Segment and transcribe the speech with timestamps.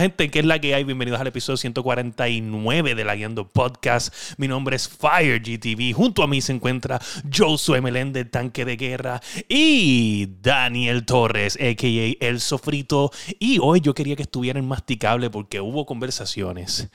[0.00, 0.82] Gente, ¿qué es la que hay?
[0.82, 4.14] Bienvenidos al episodio 149 de la Guiando Podcast.
[4.38, 5.92] Mi nombre es Fire GTV.
[5.92, 6.98] Junto a mí se encuentra
[7.30, 12.26] Josué Meléndez, Tanque de Guerra, y Daniel Torres, a.k.a.
[12.26, 13.10] El Sofrito.
[13.38, 16.88] Y hoy yo quería que estuvieran masticable porque hubo conversaciones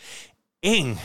[0.64, 0.98] en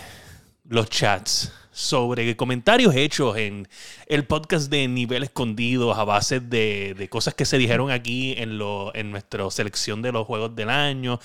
[0.65, 3.67] los chats sobre comentarios hechos en
[4.07, 8.95] el podcast de Nivel Escondidos a base de, cosas que se dijeron aquí en, lo,
[8.95, 11.19] en nuestra selección de los juegos del año.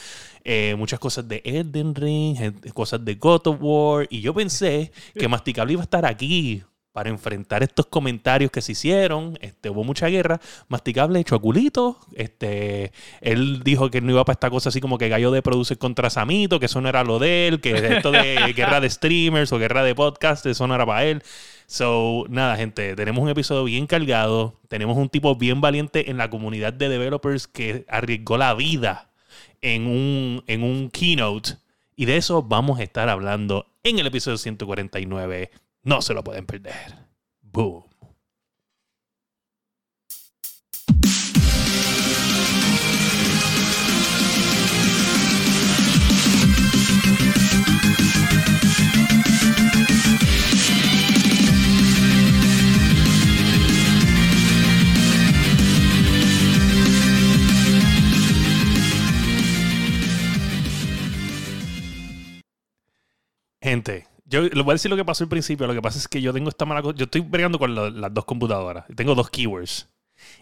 [0.44, 2.38] Eh, muchas cosas de Elden Ring,
[2.74, 4.08] cosas de God of War.
[4.10, 6.64] Y yo pensé que Masticable iba a estar aquí
[6.96, 9.38] para enfrentar estos comentarios que se hicieron.
[9.42, 10.40] Este, hubo mucha guerra.
[10.70, 12.00] Masticable hecho a culito.
[12.14, 15.76] Este, él dijo que no iba para esta cosa así como que Gallo de produce
[15.76, 19.52] contra Samito, que eso no era lo de él, que esto de guerra de streamers
[19.52, 21.22] o guerra de podcast, eso no era para él.
[21.66, 24.62] So, nada, gente, tenemos un episodio bien cargado.
[24.70, 29.10] Tenemos un tipo bien valiente en la comunidad de developers que arriesgó la vida
[29.62, 31.58] en un, en un keynote.
[31.98, 35.52] Y de eso vamos a estar hablando en el episodio 149
[35.86, 37.08] no se lo pueden perder.
[37.42, 37.84] Boom.
[63.62, 65.68] Gente, yo les voy a decir lo que pasó al principio.
[65.68, 66.96] Lo que pasa es que yo tengo esta mala cosa.
[66.98, 68.86] Yo estoy bregando con las dos computadoras.
[68.96, 69.88] Tengo dos keywords.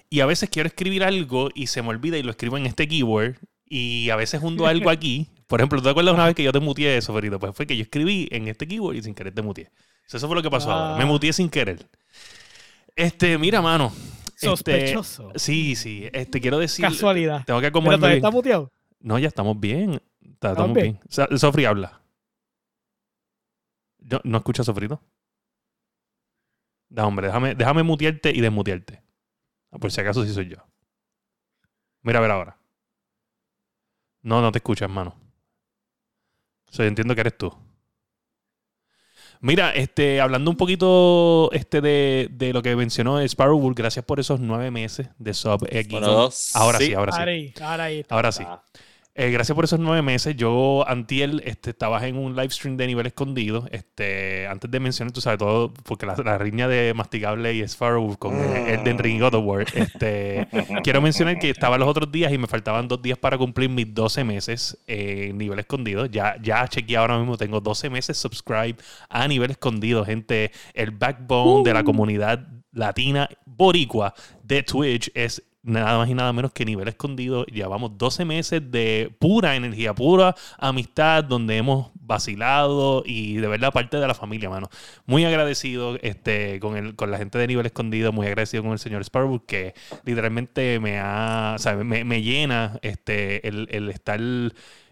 [0.09, 2.87] Y a veces quiero escribir algo y se me olvida y lo escribo en este
[2.87, 3.35] keyword.
[3.65, 5.27] Y a veces hundo algo aquí.
[5.47, 7.39] Por ejemplo, ¿tú te acuerdas una vez que yo te muteé eso, Ferito?
[7.39, 9.69] Pues fue que yo escribí en este keyword y sin querer te muteé.
[10.07, 10.97] Eso fue lo que pasó ahora.
[10.97, 11.07] Me ah.
[11.07, 11.87] muteé sin querer.
[12.95, 13.91] Este, mira, mano.
[14.27, 15.31] Este, Sospechoso.
[15.35, 16.09] sí, sí.
[16.11, 16.83] Este, quiero decir.
[16.83, 17.43] Casualidad.
[17.45, 18.71] Tengo que ¿Pero está muteado?
[18.99, 20.01] No, ya estamos bien.
[20.21, 20.99] estamos bien.
[20.99, 21.39] bien.
[21.39, 22.02] Sofri habla.
[24.23, 25.01] ¿No escuchas sofrito?
[26.89, 29.01] Da, hombre, déjame, déjame mutearte y desmutearte.
[29.71, 30.57] Ah, por si acaso sí soy yo.
[32.01, 32.57] Mira a ver ahora.
[34.21, 35.15] No, no te escuchas, hermano.
[36.69, 37.55] O sea, entiendo que eres tú.
[39.41, 44.39] Mira, este, hablando un poquito este, de, de lo que mencionó Sparrowbull, gracias por esos
[44.39, 45.67] nueve meses de sub
[46.53, 47.53] ahora sí, ahora sí.
[47.61, 48.45] Ahora, ahí, ahora sí.
[49.15, 50.35] Eh, gracias por esos nueve meses.
[50.35, 53.67] Yo, Antiel, este, estaba en un live stream de nivel escondido.
[53.69, 58.33] Este, antes de mencionar, tú sabes todo, porque la, riña de Masticable y Sparrow con
[58.33, 59.67] Elden Ring God of War.
[59.75, 60.47] Este,
[60.83, 63.93] quiero mencionar que estaba los otros días y me faltaban dos días para cumplir mis
[63.93, 66.07] 12 meses en nivel escondido.
[66.07, 68.77] Ya, ya chequeé ahora mismo, tengo 12 meses subscribe
[69.09, 70.51] a nivel escondido, gente.
[70.73, 71.83] El backbone de la uh.
[71.83, 77.45] comunidad latina boricua de Twitch es nada más y nada menos que nivel escondido.
[77.45, 83.97] Llevamos 12 meses de pura energía, pura amistad, donde hemos vacilado y de verdad parte
[83.97, 84.69] de la familia, mano.
[85.05, 88.79] Muy agradecido este, con, el, con la gente de nivel escondido, muy agradecido con el
[88.79, 94.19] señor Sparrow, que literalmente me ha, me, me, llena este, el, el estar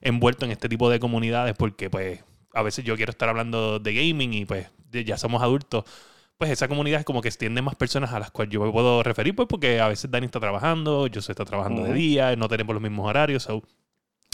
[0.02, 3.94] envuelto en este tipo de comunidades, porque pues a veces yo quiero estar hablando de
[3.94, 5.86] gaming y pues ya somos adultos
[6.41, 9.03] pues esa comunidad es como que extiende más personas a las cuales yo me puedo
[9.03, 12.47] referir, pues porque a veces Dani está trabajando, yo se está trabajando de día, no
[12.47, 13.47] tenemos los mismos horarios,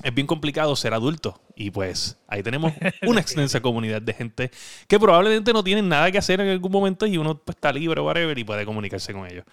[0.01, 1.41] es bien complicado ser adulto.
[1.53, 2.71] Y pues ahí tenemos
[3.05, 4.51] una extensa comunidad de gente
[4.87, 7.99] que probablemente no tienen nada que hacer en algún momento y uno pues, está libre
[7.99, 9.43] o whatever y puede comunicarse con ellos.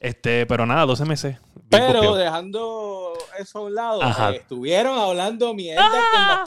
[0.00, 1.36] Este, pero nada, 12 meses.
[1.68, 6.44] Pero dejando eso a un lado, eh, estuvieron hablando mierda ¡Ah!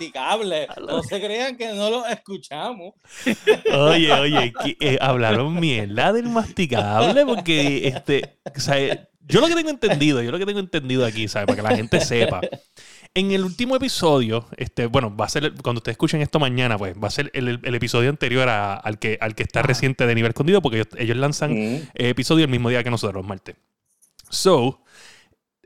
[0.80, 2.94] No se crean que no lo escuchamos.
[3.74, 8.40] Oye, oye, eh, hablaron mierda del masticable porque este,
[9.22, 11.48] yo lo que tengo entendido, yo lo que tengo entendido aquí, ¿sabes?
[11.48, 12.42] Para que la gente sepa.
[13.16, 16.96] En el último episodio, este, bueno, va a ser, cuando ustedes escuchen esto mañana, pues
[16.96, 20.62] va a ser el, episodio anterior al, que, al que está reciente de nivel escondido,
[20.62, 23.56] porque ellos, lanzan episodio el mismo día que nosotros, martes.
[24.30, 24.84] So,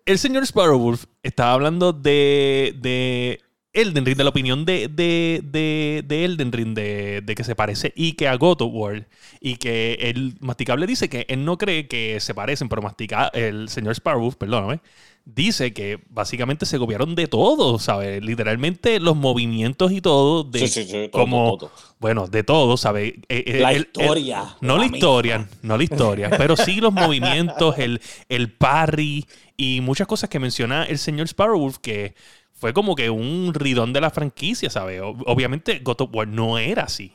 [0.06, 3.42] el señor Sparrowwolf estaba hablando de, de
[3.74, 7.92] Elden Ring, de la opinión de, de, de, de Elden Ring, de, que se parece
[7.96, 9.08] y que a God of War.
[9.40, 13.70] Y que el masticable dice que él no cree que se parecen, pero mastica, el
[13.70, 14.82] señor Sparrowwolf, perdóname,
[15.26, 18.24] dice que básicamente se copiaron de todo, ¿sabes?
[18.24, 21.58] Literalmente los movimientos y todo, de sí, sí, como,
[22.00, 23.14] bueno, de todo, ¿sabes?
[23.30, 24.58] Eh, eh, la historia.
[24.62, 29.26] no la, historia, no la historia, pero sí los movimientos, el, el parry
[29.56, 32.16] y muchas cosas que menciona el señor Sparrowwolf que
[32.52, 35.02] fue como que un ridón de la franquicia, ¿sabes?
[35.04, 37.14] Obviamente God of War no era así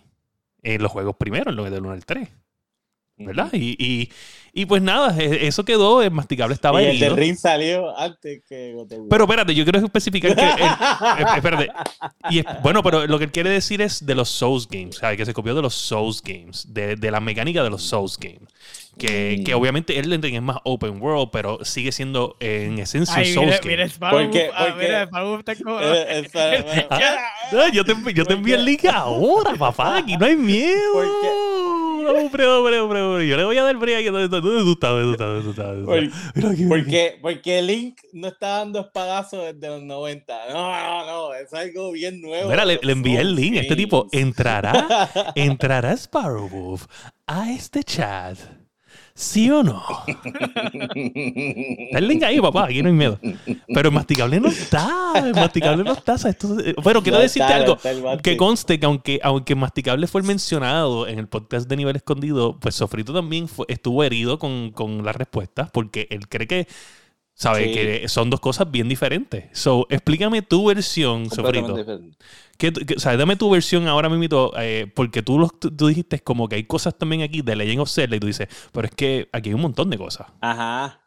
[0.62, 2.28] en los juegos primeros, en los del 1 al 3.
[3.19, 3.50] ¿verdad?
[3.52, 4.11] Y, y,
[4.66, 8.75] pues nada, e, eso quedó, el masticable estaba y el de Ring salió antes que
[9.08, 10.43] Pero espérate, yo quiero especificar que...
[11.19, 11.69] Eh, espérate.
[12.31, 15.16] Y bueno, pero lo que él quiere decir es de los Souls Games, ¿sabes?
[15.16, 18.49] que se copió de los Souls Games, de, de la mecánica de los Souls Games.
[18.99, 19.58] Que, que, mm.
[19.58, 23.88] obviamente Elden Ring es más open world, pero sigue siendo en esencia un Souls Game.
[24.11, 24.50] porque,
[27.72, 29.99] yo, te, yo te envío el link ahora, papá.
[29.99, 31.88] Aquí no hay miedo.
[32.08, 34.06] Hombre, hombre, hombre, Yo le voy a dar break.
[34.06, 34.90] ¿Dónde tú estás?
[34.90, 36.10] ¿Dónde
[36.69, 40.52] Porque, porque Link no está dando espadazos desde los 90.
[40.52, 41.34] No, no, no.
[41.34, 42.50] Es algo bien nuevo.
[42.50, 43.56] Mira, le, le envié el link.
[43.56, 46.87] Este tipo entrará, entrará Sparrow Wolf
[47.26, 48.38] a este chat.
[49.18, 49.82] ¿Sí o no?
[50.86, 53.18] está el link ahí, papá, aquí no hay miedo.
[53.66, 56.14] Pero el masticable no está, el masticable no está.
[56.14, 57.76] Eh, bueno, quiero decirte algo,
[58.22, 62.76] que conste que aunque, aunque masticable fue mencionado en el podcast de Nivel Escondido, pues
[62.76, 66.68] Sofrito también estuvo herido con, con las respuestas porque él cree que
[67.38, 67.69] ¿Sabes?
[67.69, 69.44] Que son dos cosas bien diferentes.
[69.52, 71.76] So, explícame tu versión, Sofrito.
[72.56, 76.56] ¿Qué, o sea, dame tu versión ahora mismo, eh, porque tú, tú dijiste como que
[76.56, 79.50] hay cosas también aquí de Legend of Zelda y tú dices, pero es que aquí
[79.50, 80.26] hay un montón de cosas.
[80.40, 81.00] Ajá.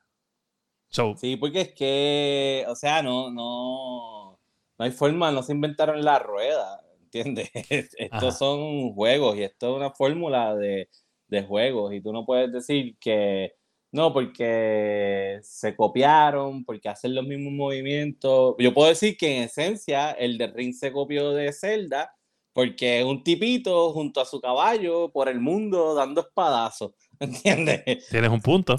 [1.18, 4.40] sí, porque es que, o sea, no, no,
[4.80, 7.50] no hay forma, no se inventaron la rueda, ¿entiendes?
[7.98, 10.88] Estos son juegos y esto es una fórmula de,
[11.28, 13.52] de juegos y tú no puedes decir que
[13.92, 18.56] no, porque se copiaron, porque hacen los mismos movimientos.
[18.58, 22.16] Yo puedo decir que en esencia el de Ring se copió de Zelda,
[22.54, 26.94] porque es un tipito junto a su caballo por el mundo dando espadazos.
[27.20, 28.08] ¿Entiendes?
[28.10, 28.78] Tienes un punto.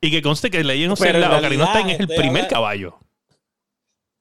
[0.00, 2.98] Y que conste que Legend of Zelda Ocarina of Time es el primer caballo.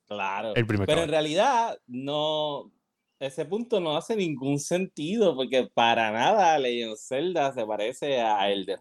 [0.05, 0.55] Claro.
[0.55, 2.71] El primer pero en realidad no.
[3.19, 8.49] Ese punto no hace ningún sentido porque para nada Legend of Zelda se parece a
[8.49, 8.77] el de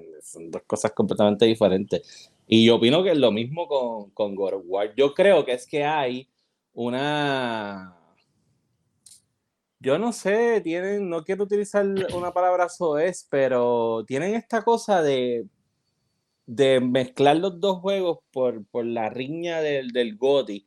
[0.00, 0.22] Ring.
[0.22, 2.30] Son dos cosas completamente diferentes.
[2.46, 4.94] Y yo opino que es lo mismo con, con God of War.
[4.96, 6.28] Yo creo que es que hay
[6.72, 7.96] una.
[9.80, 15.46] Yo no sé, tienen, no quiero utilizar una palabra soez, pero tienen esta cosa de,
[16.46, 20.66] de mezclar los dos juegos por, por la riña del, del GOTI.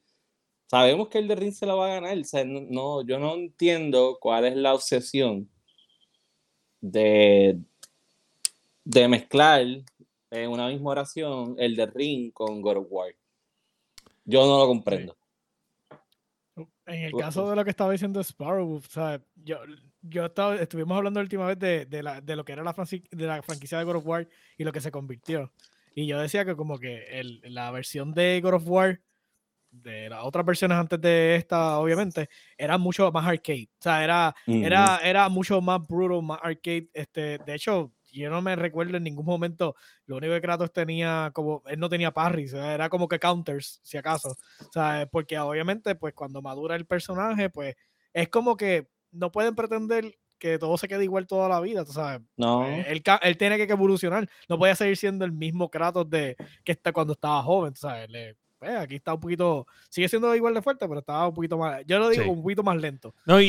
[0.68, 2.18] Sabemos que el de Ring se lo va a ganar.
[2.46, 5.50] no, yo no entiendo cuál es la obsesión
[6.82, 7.60] de,
[8.88, 9.66] de mezclar
[10.32, 13.14] en una misma oración el de Ring con God of War.
[14.24, 15.18] Yo no lo comprendo.
[16.86, 18.82] En el caso de lo que estaba diciendo Sparrow,
[19.36, 19.58] yo,
[20.02, 22.74] yo estaba, estuvimos hablando la última vez de, de, la, de lo que era la,
[23.12, 25.52] de la franquicia de God of War y lo que se convirtió.
[25.94, 29.02] Y yo decía que como que el, la versión de God of War,
[29.70, 33.70] de las otras versiones antes de esta, obviamente, era mucho más arcade.
[33.74, 36.90] O sea, era, era, era mucho más brutal, más arcade.
[36.94, 39.76] Este, de hecho, yo no me recuerdo en ningún momento,
[40.06, 43.98] lo único que Kratos tenía, como, él no tenía parries, era como que counters, si
[43.98, 47.76] acaso, o sea, porque obviamente, pues cuando madura el personaje, pues
[48.14, 51.94] es como que no pueden pretender que todo se quede igual toda la vida, tú
[51.94, 52.22] sabes.
[52.36, 52.66] No.
[52.66, 56.74] Eh, él, él, tiene que evolucionar, no puede seguir siendo el mismo Kratos de que
[56.74, 60.54] está cuando estaba joven, tú sabes, le, pues, aquí está un poquito, sigue siendo igual
[60.54, 63.14] de fuerte, pero estaba un poquito más, yo lo digo un poquito más lento.
[63.26, 63.48] No, y,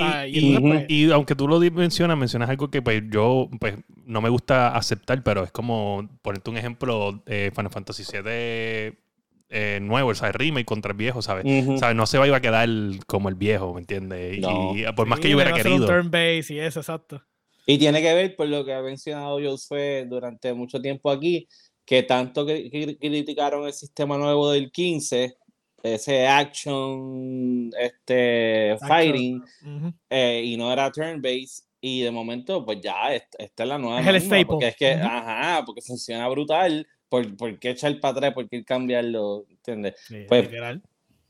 [0.61, 4.77] pues y, aunque tú lo mencionas, mencionas algo que pues yo pues no me gusta
[4.77, 8.99] aceptar, pero es como ponerte un ejemplo, eh, Final Fantasy VII
[9.51, 11.45] eh, nuevo, el remake contra el viejo, ¿sabes?
[11.45, 12.69] No se va a quedar
[13.07, 14.39] como el viejo, ¿me entiendes?
[14.39, 15.87] Y por más que yo hubiera querido.
[15.87, 17.23] turn base y eso, exacto.
[17.67, 21.47] Y tiene que ver por lo que ha mencionado Josué durante mucho tiempo aquí,
[21.89, 25.39] que tanto que, criticaron el sistema nuevo del 15,
[25.83, 29.43] ese action, este, fighting,
[30.11, 34.03] eh, y no era turn-based, y de momento, pues ya, esta, es la nueva.
[34.03, 34.45] Es el staple.
[34.45, 36.87] Porque es que, ajá, porque funciona brutal.
[37.09, 38.35] ¿Por, por qué echar para atrás?
[38.35, 39.47] ¿Por qué cambiarlo?
[39.49, 39.95] ¿Entiendes?
[40.29, 40.47] pues,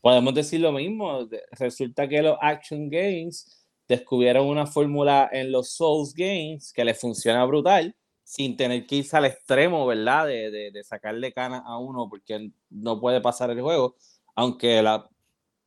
[0.01, 1.29] podemos decir lo mismo.
[1.53, 7.45] Resulta que los action games descubrieron una fórmula en los Souls games que les funciona
[7.45, 7.95] brutal
[8.29, 10.27] sin tener que irse al extremo, ¿verdad?
[10.27, 13.97] De, de, de sacarle canas a uno porque no puede pasar el juego,
[14.35, 15.09] aunque la,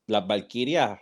[0.06, 1.00] las Valkyrias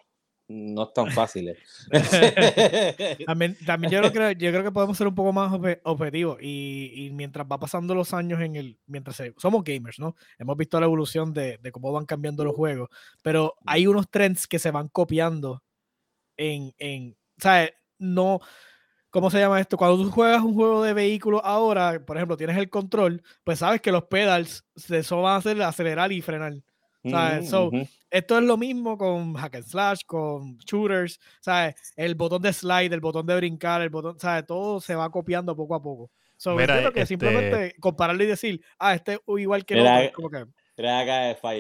[0.48, 1.58] no están fáciles.
[3.26, 5.52] también, también yo, creo, yo creo que podemos ser un poco más
[5.84, 10.16] objetivos y, y, mientras va pasando los años en el, mientras somos gamers, ¿no?
[10.38, 12.88] Hemos visto la evolución de, de, cómo van cambiando los juegos,
[13.22, 15.62] pero hay unos trends que se van copiando
[16.38, 17.74] en, en ¿sabes?
[17.98, 18.40] No,
[19.10, 19.78] ¿cómo se llama esto?
[19.78, 23.82] Cuando tú juegas un juego de vehículos ahora, por ejemplo, tienes el control, pues sabes
[23.82, 26.54] que los pedals eso van a hacer acelerar y frenar.
[27.08, 27.52] ¿sabes?
[27.52, 31.76] Mm, esto es lo mismo con hack and slash, con shooters, ¿sabes?
[31.96, 34.46] El botón de slide, el botón de brincar, el botón, ¿sabes?
[34.46, 36.12] Todo se va copiando poco a poco.
[36.36, 40.30] So, que este simplemente compararlo y decir, ah, este es igual que el otro, como
[40.30, 40.46] que...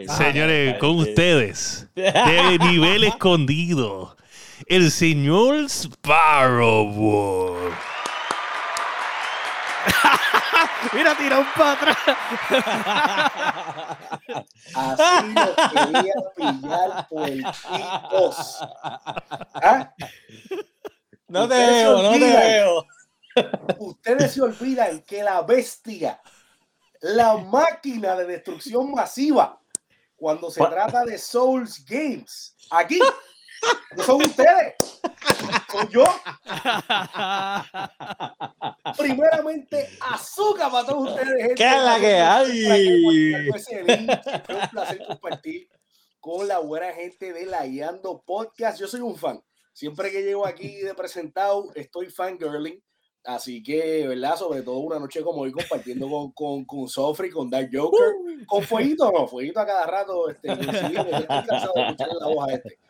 [0.07, 4.15] Señores, con ustedes, de nivel escondido,
[4.67, 6.89] el señor Sparrow.
[10.93, 11.97] Mira, tira un para atrás.
[14.75, 17.43] Así lo quería pillar por el
[19.55, 19.91] ¿Ah?
[21.27, 22.85] No te veo, no te veo.
[23.77, 26.19] Ustedes se olvidan que la bestia,
[27.01, 29.61] la máquina de destrucción masiva,
[30.15, 32.99] cuando se trata de Souls Games, aquí
[33.95, 34.75] no son ustedes,
[35.71, 36.03] soy yo.
[38.97, 41.53] Primeramente, azúcar para todos ustedes.
[41.55, 42.65] ¿Qué es la que hay?
[43.55, 43.67] Es
[44.49, 45.69] un placer compartir
[46.19, 48.79] con la buena gente de la Yando Podcast.
[48.79, 49.41] Yo soy un fan.
[49.73, 52.83] Siempre que llego aquí de presentado, estoy fangirling.
[53.25, 54.37] Así que, ¿verdad?
[54.37, 58.63] Sobre todo una noche como hoy compartiendo con, con, con Sofri, con Dark Joker, con
[58.63, 60.29] Fueguito, no, Fueguito a cada rato.
[60.29, 60.71] Este, este.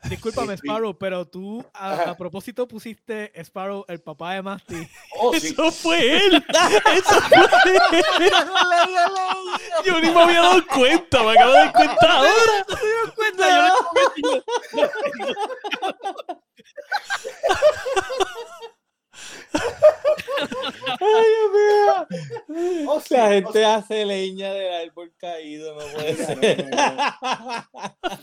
[0.10, 4.88] Discúlpame, este, Sparrow, pero tú a, propósito pusiste Sparrow, el papá de Masti.
[5.20, 6.46] Oh, Eso fue él.
[6.96, 7.44] Eso fue él.
[9.86, 12.66] Yo ni me había dado cuenta, me acabo de dar cuenta ahora.
[12.68, 13.68] ¿Te das cuenta?
[13.68, 13.74] Yo
[21.00, 26.66] Ay, O sea, la gente hace leña del árbol caído, no puede ser.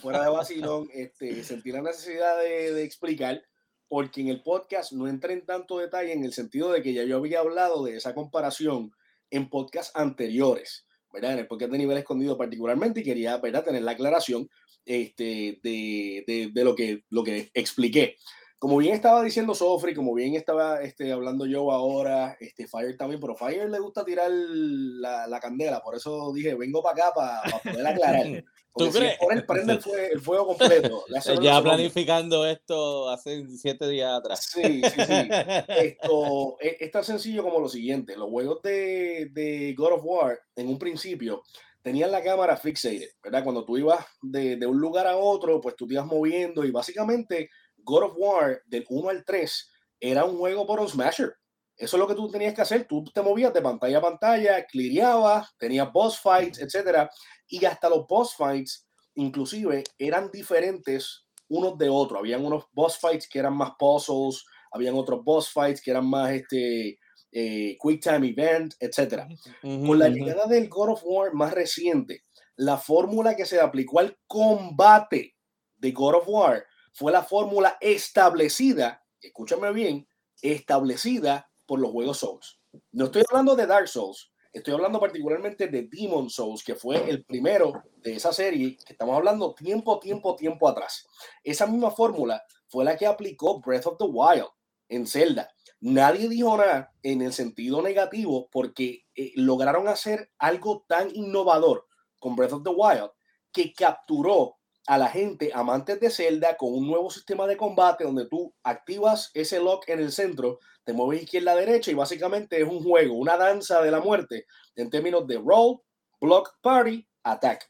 [0.00, 3.42] Fuera de vacilón, este, sentí la necesidad de, de, explicar,
[3.88, 7.04] porque en el podcast no entré en tanto detalle en el sentido de que ya
[7.04, 8.92] yo había hablado de esa comparación
[9.30, 11.32] en podcasts anteriores, ¿verdad?
[11.32, 14.48] En el podcast de nivel escondido particularmente, y quería, ¿verdad?, tener la aclaración
[14.84, 18.16] este, de, de, de lo, que, lo que expliqué
[18.58, 23.20] como bien estaba diciendo Sofri, como bien estaba este, hablando yo ahora, este, Fire también,
[23.20, 27.58] pero Fire le gusta tirar la, la candela, por eso dije, vengo para acá para,
[27.58, 28.44] poder aclarar.
[28.76, 29.16] ¿Tú crees?
[29.18, 29.72] por prende
[30.12, 31.04] el, fuego, completo.
[31.42, 34.50] ya planificando esto hace siete días atrás.
[34.52, 35.28] Sí, sí, sí.
[35.68, 38.16] Esto es, es, tan sencillo como lo siguiente.
[38.16, 41.42] Los juegos de, de God of War, en un principio,
[41.80, 43.44] tenían la cámara fixated, ¿verdad?
[43.44, 46.70] Cuando tú ibas de, de un lugar a otro, pues tú te ibas moviendo y
[46.70, 47.48] básicamente
[47.86, 51.34] God of War del 1 al 3 era un juego por un smasher.
[51.76, 52.86] Eso es lo que tú tenías que hacer.
[52.86, 57.08] Tú te movías de pantalla a pantalla, cleareabas, tenías boss fights, etc.
[57.48, 62.18] Y hasta los boss fights, inclusive, eran diferentes unos de otros.
[62.18, 66.32] Habían unos boss fights que eran más puzzles, habían otros boss fights que eran más
[66.32, 66.98] este,
[67.30, 69.24] eh, quick time event, etc.
[69.62, 72.24] Con la llegada del God of War más reciente,
[72.56, 75.36] la fórmula que se aplicó al combate
[75.76, 76.64] de God of War
[76.96, 80.08] fue la fórmula establecida, escúchame bien,
[80.40, 82.58] establecida por los juegos Souls.
[82.90, 87.22] No estoy hablando de Dark Souls, estoy hablando particularmente de Demon Souls, que fue el
[87.22, 91.06] primero de esa serie que estamos hablando tiempo, tiempo, tiempo atrás.
[91.44, 94.48] Esa misma fórmula fue la que aplicó Breath of the Wild
[94.88, 95.50] en Zelda.
[95.80, 101.86] Nadie dijo nada en el sentido negativo porque eh, lograron hacer algo tan innovador
[102.18, 103.10] con Breath of the Wild
[103.52, 104.56] que capturó
[104.86, 109.30] a la gente amantes de Zelda con un nuevo sistema de combate donde tú activas
[109.34, 113.14] ese lock en el centro, te mueves izquierda a derecha y básicamente es un juego,
[113.14, 115.80] una danza de la muerte en términos de roll,
[116.20, 117.68] block, party, attack.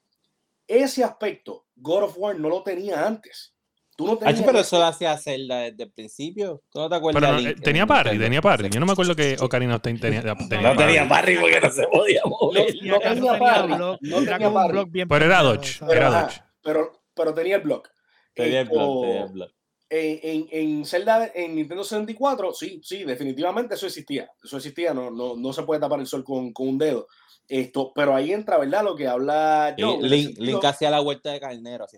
[0.66, 3.54] Ese aspecto God of War no lo tenía antes.
[3.96, 6.62] Tú no tenías pero eso lo hacía Zelda desde el principio.
[6.70, 7.42] ¿Tú no te acuerdas?
[7.42, 8.68] Pero tenía parry, tenía parry.
[8.68, 11.70] Yo no me acuerdo que Ocarina of Time tenía, tenía No tenía parry porque no
[11.70, 12.74] se podía mover.
[12.82, 13.74] No, tenía parry.
[13.74, 15.06] No tenía parry.
[15.08, 15.80] Pero era dodge.
[15.90, 16.42] Era dodge.
[16.62, 17.90] Pero pero tenía el block.
[18.34, 19.52] Tenía el block, tenía el block.
[19.88, 24.28] En, en, Zelda, en Nintendo 64, sí, sí, definitivamente eso existía.
[24.42, 27.06] Eso existía, no, no, no se puede tapar el sol con, con un dedo.
[27.48, 28.82] Esto, pero ahí entra, ¿verdad?
[28.82, 29.98] Lo que habla yo.
[30.00, 31.96] Link, Link hacía la vuelta de carnero, así.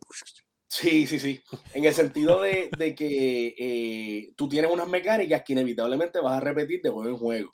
[0.68, 1.42] Sí, sí, sí.
[1.72, 6.40] En el sentido de, de que eh, tú tienes unas mecánicas que inevitablemente vas a
[6.40, 7.50] repetir de juego en juego.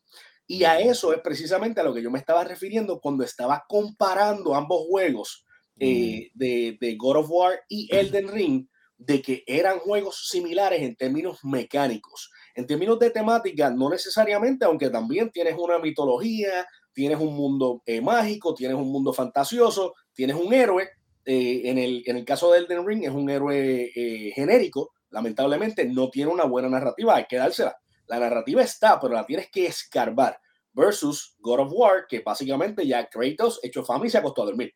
[0.46, 4.54] Y a eso es precisamente a lo que yo me estaba refiriendo cuando estaba comparando
[4.54, 5.43] ambos juegos
[5.78, 10.94] eh, de, de, God of War y Elden Ring, de que eran juegos similares en
[10.94, 12.30] términos mecánicos.
[12.54, 18.00] En términos de temática, no necesariamente, aunque también tienes una mitología, tienes un mundo eh,
[18.00, 20.88] mágico, tienes un mundo fantasioso, tienes un héroe.
[21.24, 23.90] Eh, en, el, en el caso de Elden Ring es un héroe
[24.34, 27.76] genérico, lamentablemente no tiene una buena narrativa, hay que dársela.
[28.06, 30.38] La narrativa está, pero la tienes que escarbar.
[30.72, 34.74] Versus God of War, que básicamente ya Kratos echó fama y se acostó a dormir.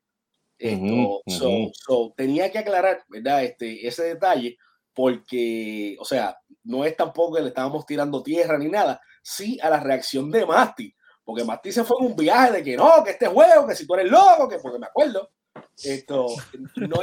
[0.58, 1.22] Esto,
[2.16, 3.44] tenía que aclarar, ¿verdad?
[3.44, 4.58] Este, ese detalle,
[4.92, 9.70] porque, o sea, no es tampoco que le estábamos tirando tierra ni nada, sí a
[9.70, 13.10] la reacción de Masti, Porque Mati se fue en un viaje de que no, que
[13.10, 15.30] este juego, que si tú eres loco, que porque me acuerdo.
[15.82, 16.26] Esto
[16.76, 16.98] no,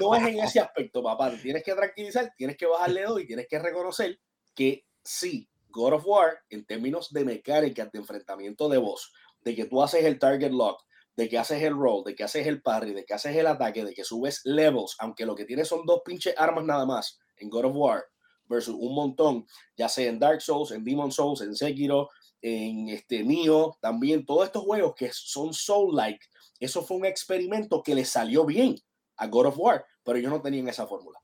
[0.00, 1.32] no, es en ese aspecto, papá.
[1.40, 4.18] Tienes que tranquilizar, tienes que bajarle dos y tienes que reconocer
[4.54, 9.64] que sí, God of War, en términos de mecánicas de enfrentamiento de voz, de que
[9.64, 10.82] tú haces el target lock,
[11.18, 13.84] de que haces el roll, de que haces el parry, de que haces el ataque,
[13.84, 17.50] de que subes levels, aunque lo que tienes son dos pinches armas nada más en
[17.50, 18.04] God of War
[18.46, 19.44] versus un montón,
[19.76, 22.08] ya sea en Dark Souls, en Demon Souls, en Sekiro,
[22.40, 26.24] en este Nioh, también todos estos juegos que son soul-like,
[26.60, 28.76] eso fue un experimento que le salió bien
[29.16, 31.18] a God of War, pero ellos no tenían esa fórmula.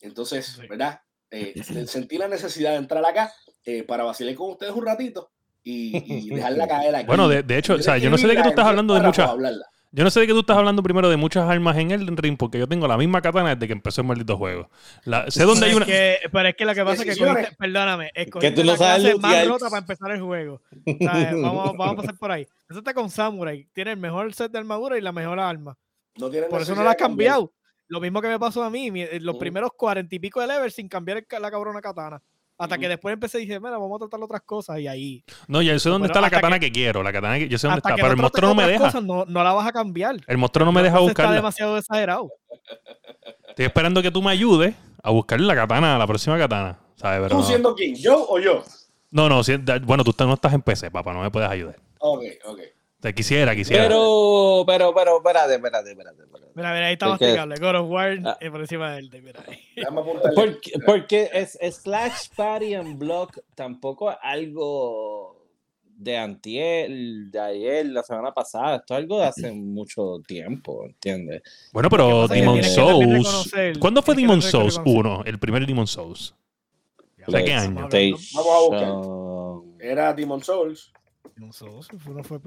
[0.00, 1.02] Entonces, ¿verdad?
[1.30, 3.30] Eh, sentí la necesidad de entrar acá
[3.66, 5.30] eh, para vacilar con ustedes un ratito
[5.66, 7.06] y, dejarla caer aquí.
[7.06, 9.30] Bueno, de, hecho, o sea, yo no sé de qué tú estás hablando de muchas.
[9.92, 12.36] Yo no sé de qué tú estás hablando primero de muchas armas en el ring,
[12.36, 14.70] porque yo tengo la misma katana desde que empezó el maldito juego.
[15.28, 15.86] sé dónde hay una.
[15.86, 19.46] pero es que lo que pasa es que, perdóname, es que tú no sabes más
[19.46, 20.62] rota para empezar el juego.
[21.42, 22.46] Vamos, vamos, a pasar por ahí.
[22.68, 23.66] Eso está con Samurai.
[23.72, 25.76] Tiene el mejor set de armadura y la mejor arma.
[26.50, 27.52] por eso no la has cambiado.
[27.88, 30.88] Lo mismo que me pasó a mí, los primeros cuarenta y pico de level sin
[30.88, 32.20] cambiar la cabrona katana.
[32.58, 35.24] Hasta que después empecé y dije, mira, vamos a tratar otras cosas y ahí.
[35.46, 37.78] No, yo sé dónde está la katana que, quiero, la katana que yo sé dónde
[37.78, 39.00] está, pero el monstruo no me deja.
[39.00, 40.16] no, no, la vas a cambiar.
[40.26, 41.32] El monstruo no me deja buscarla.
[41.32, 42.32] Está demasiado exagerado.
[43.48, 46.78] Estoy esperando que tú me ayudes a buscar la katana, la próxima katana.
[46.96, 47.30] ¿sabes?
[47.30, 47.94] ¿Tú siendo quién?
[47.94, 48.64] ¿Yo o yo?
[49.10, 49.42] No, no,
[49.82, 51.76] bueno, tú no estás en PC, papá, no me puedes ayudar.
[51.98, 52.60] Ok, ok.
[53.06, 53.84] Te quisiera, quisiera.
[53.84, 56.24] Pero, pero, pero, espérate, espérate, espérate.
[56.56, 57.54] Mira, mira, ahí está masticable.
[57.60, 58.36] God of War ah.
[58.50, 59.22] por encima de él.
[59.22, 59.60] Mira ahí.
[60.34, 65.40] Porque, porque es, Slash Party and Block tampoco es algo
[65.84, 66.90] de antier,
[67.30, 68.78] de ayer, la semana pasada.
[68.78, 71.42] Esto es algo de hace mucho tiempo, ¿entiendes?
[71.72, 73.52] Bueno, pero Demon Souls.
[73.78, 75.22] ¿Cuándo fue Demon Souls 1?
[75.26, 76.34] El primer Demon Souls.
[77.24, 77.88] ¿O sea, qué año?
[77.88, 79.88] Vamos a buscar.
[79.88, 80.92] Era Demon Souls.
[81.36, 82.40] Demon Souls, no fue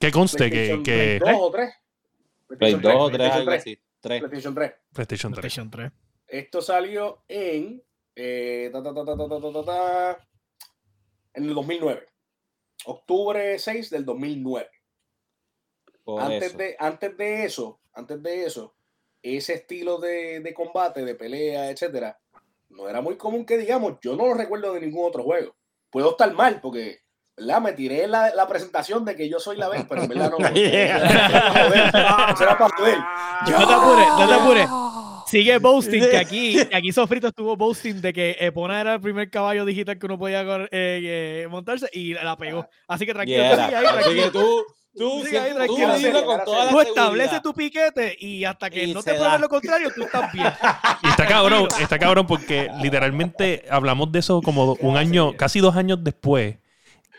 [0.00, 0.50] ¿Qué conste?
[0.50, 1.18] Que, que...
[1.18, 1.74] ¿Dos o tres?
[2.58, 3.78] Play 2 o 3, algo así.
[4.00, 4.72] PlayStation 3.
[4.92, 5.34] PlayStation 3.
[5.34, 5.92] PlayStation 3.
[6.26, 7.82] Esto salió en,
[8.16, 10.28] eh, ta, ta, ta,
[11.34, 12.06] en el 2009.
[12.86, 14.70] Octubre 6 del 2009.
[16.18, 18.74] antes, De, antes de eso, antes de eso,
[19.22, 22.18] ese estilo de, de combate, de pelea, etcétera,
[22.70, 25.54] no era muy común que digamos, yo no lo recuerdo de ningún otro juego.
[25.90, 27.00] Puedo estar mal porque
[27.40, 27.60] ¿verdad?
[27.60, 30.36] Me tiré la, la, presentación de que yo soy la vez, pero en verdad no.
[32.36, 32.98] Será para poder.
[33.50, 34.68] No te apures, no te apures.
[35.26, 39.64] Sigue boasting, que aquí, aquí Sofrito estuvo boasting de que Epona era el primer caballo
[39.64, 42.68] digital que uno podía eh, eh, montarse y la pegó.
[42.88, 43.64] Así que tranquilo, yeah.
[43.64, 44.00] ahí, tranquilo.
[44.00, 44.64] Así que tú,
[44.96, 49.04] tú, sí, ahí, tranquilo, tú, con toda tú estableces tu piquete y hasta que no
[49.04, 50.52] te pruebes lo contrario, tú estás bien.
[51.04, 55.76] Y está cabrón, está cabrón porque literalmente hablamos de eso como un año, casi dos
[55.76, 56.56] años después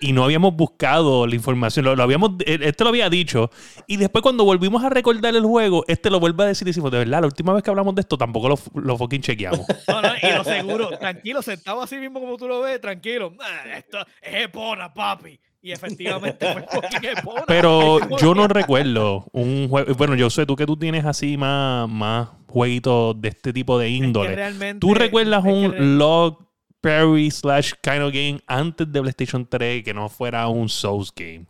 [0.02, 1.86] y no habíamos buscado la información.
[1.86, 3.52] Lo, habíamos, eh, este lo había dicho.
[3.88, 6.92] Y después, cuando volvimos a recordar el juego, este lo vuelve a decir y decimos,
[6.92, 9.62] de verdad, la última vez que hablamos de esto tampoco lo, lo fucking chequeamos.
[9.88, 13.34] No, no, y lo seguro, tranquilo, sentado así mismo como tú lo ves, tranquilo.
[13.76, 15.40] esto es Epona, papi.
[15.62, 16.66] Y efectivamente fue
[17.12, 17.44] Epona.
[17.46, 19.94] Pero yo no recuerdo un juego.
[19.96, 23.90] Bueno, yo sé tú que tú tienes así más, más jueguitos de este tipo de
[23.90, 24.76] índole.
[24.80, 26.51] ¿Tú recuerdas un log
[26.82, 31.46] parry slash kind of game antes de PlayStation 3 que no fuera un Souls game.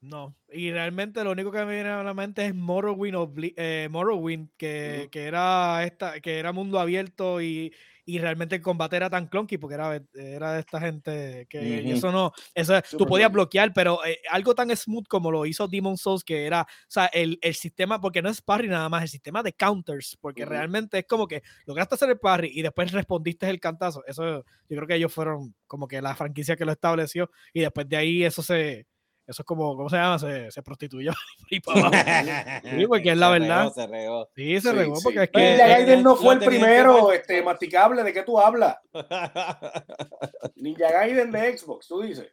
[0.00, 4.48] No, y realmente lo único que me viene a la mente es Morrowind, eh, Morrowind
[4.56, 7.74] que, que, era esta, que era mundo abierto y,
[8.08, 12.10] y realmente el combate era tan clunky porque era, era de esta gente que eso
[12.10, 16.24] no, eso tú podías bloquear, pero eh, algo tan smooth como lo hizo Demon Souls,
[16.24, 19.42] que era, o sea, el, el sistema, porque no es parry nada más, el sistema
[19.42, 23.60] de counters, porque realmente es como que lograste hacer el parry y después respondiste el
[23.60, 24.02] cantazo.
[24.06, 27.86] Eso yo creo que ellos fueron como que la franquicia que lo estableció y después
[27.90, 28.86] de ahí eso se
[29.28, 30.18] eso es como, ¿cómo se llama?
[30.18, 31.12] Se, se prostituyó.
[31.50, 31.60] sí,
[32.88, 33.70] porque es la verdad.
[33.74, 34.26] se regó.
[34.34, 35.38] Sí, se regó porque es que.
[35.38, 38.02] Ninja Gaiden no fue el primero este, masticable.
[38.02, 38.78] ¿De qué tú hablas?
[40.56, 42.32] Ninja Gaiden de Xbox, tú dices.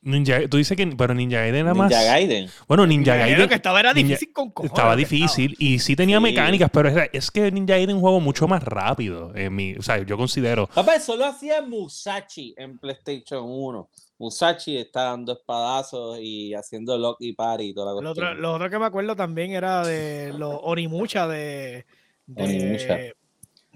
[0.00, 1.90] Ninja, tú dices que, pero Ninja Gaiden nada más.
[1.90, 2.48] Ninja Gaiden.
[2.68, 3.40] Bueno, Ninja, Gaiden.
[3.40, 7.10] Lo que estaba era difícil con cojones, Estaba difícil y sí tenía mecánicas, pero es,
[7.12, 9.34] es, que Ninja Gaiden es un juego mucho más rápido.
[9.34, 10.68] En mi, o sea, yo considero.
[10.68, 13.88] Papá, eso lo hacía Musashi en PlayStation 1.
[14.18, 18.34] Musashi está dando espadazos y haciendo lock y party y toda la cosa.
[18.34, 21.86] Lo otro, que me acuerdo también era de los Onimucha de,
[22.26, 23.14] de,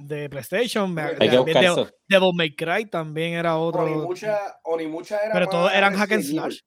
[0.06, 0.98] de PlayStation.
[0.98, 3.82] Hay de, que Devil May Cry también era otro.
[3.82, 5.32] Onimucha, Onimucha era.
[5.32, 6.58] Pero todos eran hack and slash.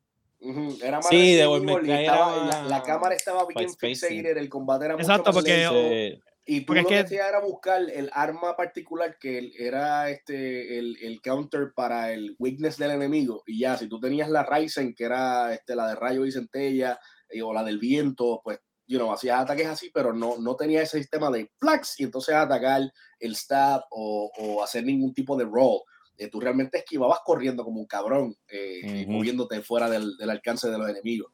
[0.82, 5.32] Era más sí, Devil May Cry la, cámara estaba bien fixated, el combate era Exacto,
[5.32, 10.78] mucho porque Y tú lo que hacías era buscar el arma particular que era este,
[10.78, 13.42] el, el, counter para el weakness del enemigo.
[13.48, 17.00] Y ya, si tú tenías la Ryzen, que era este, la de rayo y centella,
[17.30, 20.82] eh, o la del viento, pues, you know, hacías ataques así, pero no, no tenía
[20.82, 22.82] ese sistema de flax y entonces atacar
[23.20, 25.82] el stab o, o hacer ningún tipo de roll.
[26.18, 30.78] Eh, tú realmente esquivabas corriendo como un cabrón, eh, moviéndote fuera del, del, alcance de
[30.78, 31.32] los enemigos.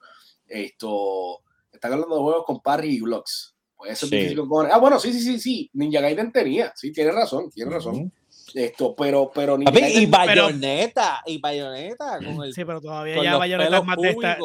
[0.47, 3.55] Esto, están hablando de juegos con parry y blocks.
[3.75, 4.35] Pues eso es
[4.71, 5.69] Ah, bueno, sí, sí, sí, sí.
[5.73, 6.71] Ninja Gaiden tenía.
[6.75, 8.11] Sí, tiene razón, tiene razón.
[8.53, 12.53] Esto, pero, pero Ninja Gaiden, y Bayonetta, y Bayonetta con el.
[12.53, 14.37] Sí, pero todavía ya Bayonetta es más de, esta,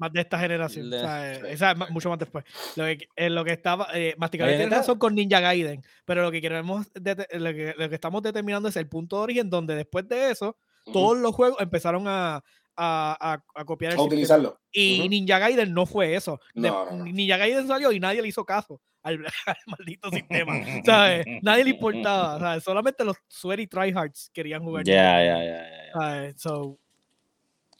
[0.00, 0.92] más de esta generación.
[0.92, 2.44] O sea, esa es mucho más después.
[2.76, 3.88] Lo que, eh, lo que estaba.
[3.94, 6.88] Eh, tiene razón con Ninja Gaiden, pero lo que queremos.
[6.94, 10.56] lo, que, lo que estamos determinando es el punto de origen donde después de eso,
[10.92, 12.42] todos los juegos empezaron a
[12.82, 14.58] a, a, copiar el utilizarlo.
[14.72, 16.40] Y Ninja Gaiden no fue eso.
[16.54, 19.18] Ninja Gaiden salió y nadie le hizo caso al,
[19.66, 20.54] maldito sistema.
[20.84, 21.26] ¿sabes?
[21.42, 22.38] Nadie le importaba.
[22.40, 22.64] ¿sabes?
[22.64, 24.84] Solamente los sweaty tryhards querían jugar.
[24.84, 26.26] Ya, ya, ya.
[26.28, 26.66] esa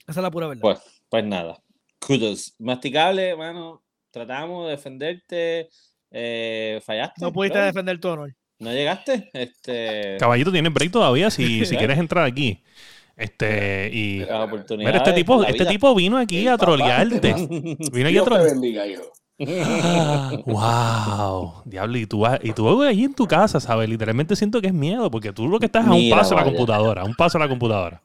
[0.09, 0.63] es la pura verdad.
[0.63, 1.59] Pues, pues nada.
[2.11, 2.55] Kudos.
[2.59, 5.69] Masticable, bueno, tratamos de defenderte.
[6.11, 7.21] Eh, fallaste.
[7.21, 8.35] No pudiste defender tu honor.
[8.59, 9.31] ¿No llegaste?
[9.33, 10.17] Este...
[10.19, 12.65] Caballito, tienes break todavía si, si quieres entrar aquí.
[13.17, 14.27] Este, y.
[14.77, 17.33] Mira, este tipo, este tipo vino aquí a trolearte.
[17.93, 18.99] Vino aquí a trolearte.
[20.47, 23.89] wow, diablo, y tú, y tú ahí en tu casa, ¿sabes?
[23.89, 26.41] Literalmente siento que es miedo, porque tú lo que estás es a un paso de
[26.41, 28.03] la computadora, a un paso de la computadora.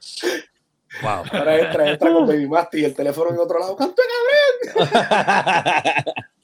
[1.02, 1.24] Wow.
[1.32, 3.76] Ahora entra, entra con Baby Masti y el teléfono en otro lado.
[3.76, 4.02] ¡Canto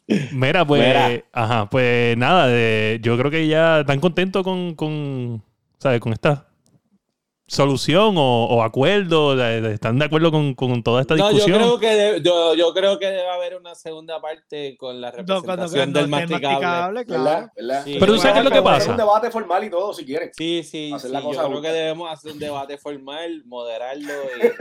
[0.33, 2.49] Mira, pues, ajá, pues nada,
[2.97, 5.43] yo creo que ya están contentos con, con,
[5.79, 6.01] ¿sabes?
[6.01, 6.52] Con esta
[7.53, 9.39] solución o, acuerdo?
[9.45, 11.61] ¿Están de acuerdo con, con toda esta discusión?
[11.61, 15.11] No, yo creo, que yo, yo, creo que debe haber una segunda parte con la
[15.11, 17.05] representación del masticable.
[17.05, 17.51] claro.
[17.85, 18.91] Pero tú sabes qué es lo que pasa.
[18.91, 20.31] un debate formal y todo, si quieres.
[20.35, 20.93] Sí, sí.
[20.99, 24.13] sí yo creo que debemos hacer un debate formal, moderarlo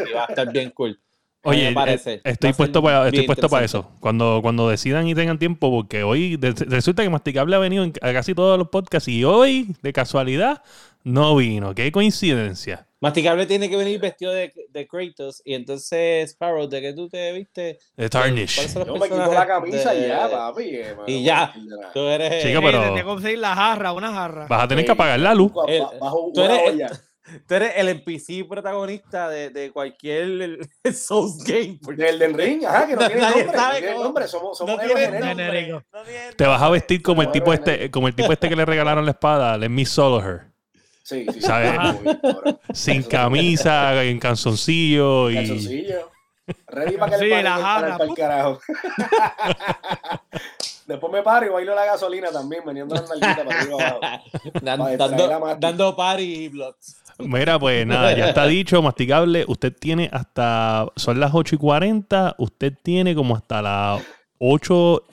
[0.09, 0.99] y, va a estar bien cool.
[1.43, 3.89] Oye, eh, estoy puesto para, estoy puesto para eso.
[3.99, 8.35] Cuando, cuando decidan y tengan tiempo, porque hoy resulta que Masticable ha venido en casi
[8.35, 10.61] todos los podcasts y hoy, de casualidad,
[11.03, 11.73] no vino.
[11.73, 12.87] Qué coincidencia.
[12.99, 17.31] Masticable tiene que venir vestido de, de Kratos y entonces Sparrow, ¿de que tú te
[17.31, 17.79] viste?
[17.97, 18.75] De Tarnish.
[18.75, 20.63] Yo me quito la camisa y ya, papi.
[20.75, 21.51] Eh, y ya.
[21.93, 22.43] Tú eres.
[22.43, 22.93] Chica, pero.
[22.93, 24.45] que conseguir la jarra, una jarra.
[24.47, 25.51] Vas a tener que apagar la luz.
[25.51, 26.91] tú eres,
[27.47, 30.59] Tú eres el NPC protagonista de, de cualquier
[30.93, 31.79] Souls game.
[31.95, 33.45] Del Den Ring, ajá, que no tiene nombre.
[33.45, 34.27] No tiene nombre.
[34.27, 35.83] Somos, somos no tiene
[36.35, 39.05] Te vas a vestir como el tipo este, como el tipo este que le regalaron
[39.05, 40.50] la espada, Let Me Solo Her.
[41.03, 41.41] Sí, sí.
[41.41, 41.97] ¿Sabes?
[42.73, 45.35] Sin camisa, en calzoncillo y.
[45.35, 46.11] Calzoncillo.
[46.67, 48.59] Ready para que sí, le la el carajo.
[50.87, 53.99] Después me paro y bailo la gasolina también, veniendo las nalguitas para arriba abajo.
[54.97, 56.97] dando, dando party y blocks.
[57.19, 59.45] Mira, pues nada, ya está dicho, masticable.
[59.47, 60.87] Usted tiene hasta.
[60.95, 62.35] Son las 8 y 40.
[62.39, 64.01] Usted tiene como hasta las
[64.39, 65.03] 8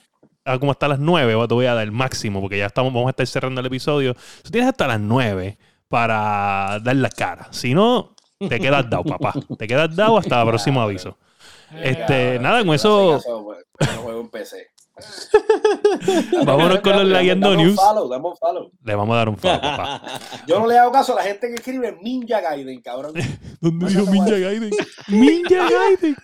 [0.46, 3.08] ah, como hasta las 9, te voy a dar el máximo, porque ya estamos, vamos
[3.08, 4.14] a estar cerrando el episodio.
[4.42, 7.48] Tú tienes hasta las 9 para dar la cara.
[7.50, 9.34] Si no, te quedas dado, papá.
[9.58, 11.18] Te quedas dado hasta el próximo aviso.
[11.82, 13.20] Este, nada, con eso.
[16.44, 17.78] Vámonos con los Leyendo News.
[18.84, 20.02] Le vamos a dar un follow, papá.
[20.46, 23.14] Yo no le hago caso a la gente que escribe Ninja Gaiden, cabrón.
[23.60, 24.70] ¿Dónde dijo Ninja Gaiden?
[25.08, 26.16] Ninja Gaiden.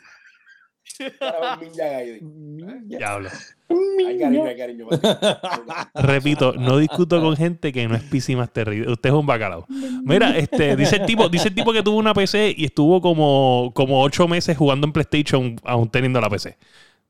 [1.61, 2.85] Ninja Gaiden.
[2.89, 3.31] Ya hablo.
[3.69, 4.87] Ay, cariño, ay, cariño.
[5.95, 9.67] Repito, no discuto con gente que no es PC Master Usted es un bacalao.
[10.05, 13.73] Mira, este, dice el tipo, dice el tipo que tuvo una PC y estuvo como,
[13.75, 16.57] como ocho meses jugando en PlayStation aún teniendo la PC.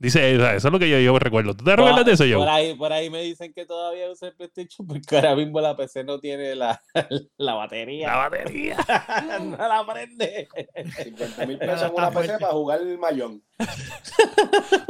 [0.05, 1.57] Dice, eso es lo que yo, yo recuerdo.
[1.57, 2.37] ¿Tú te recuerdas de eso, yo?
[2.37, 5.75] Por ahí, por ahí me dicen que todavía usa el PlayStation porque ahora mismo la
[5.75, 6.79] PC no tiene la,
[7.39, 8.09] la batería.
[8.09, 8.77] La batería.
[9.41, 10.47] no la prende.
[11.05, 13.43] 50 mil pesos en una PC para jugar el mayón.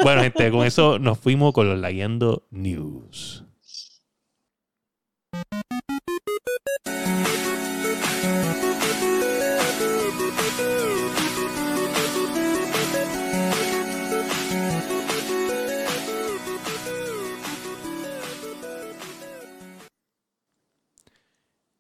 [0.03, 3.44] bueno, gente, con eso nos fuimos con los Layendo News.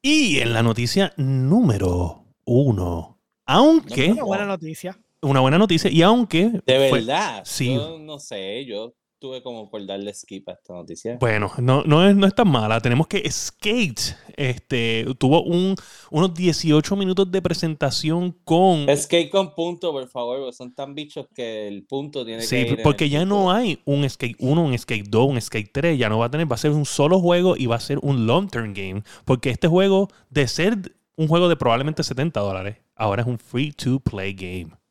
[0.06, 4.12] Y en la noticia número uno, aunque...
[4.12, 5.00] Una buena noticia.
[5.22, 6.60] Una buena noticia, y aunque...
[6.66, 7.40] De verdad.
[7.46, 7.74] Sí.
[7.74, 8.92] Yo no sé, yo
[9.24, 11.16] estuve como por darle skip a esta noticia.
[11.18, 12.80] Bueno, no, no, es, no es tan mala.
[12.80, 15.74] Tenemos que Skate este, tuvo un,
[16.10, 18.86] unos 18 minutos de presentación con.
[18.94, 22.68] Skate con punto, por favor, son tan bichos que el punto tiene que ir.
[22.68, 25.98] Sí, porque ya no hay un Skate 1, un Skate 2, un Skate 3.
[25.98, 27.98] Ya no va a tener, va a ser un solo juego y va a ser
[28.02, 29.02] un long term game.
[29.24, 30.76] Porque este juego, de ser
[31.16, 34.83] un juego de probablemente 70 dólares, ahora es un free to play game.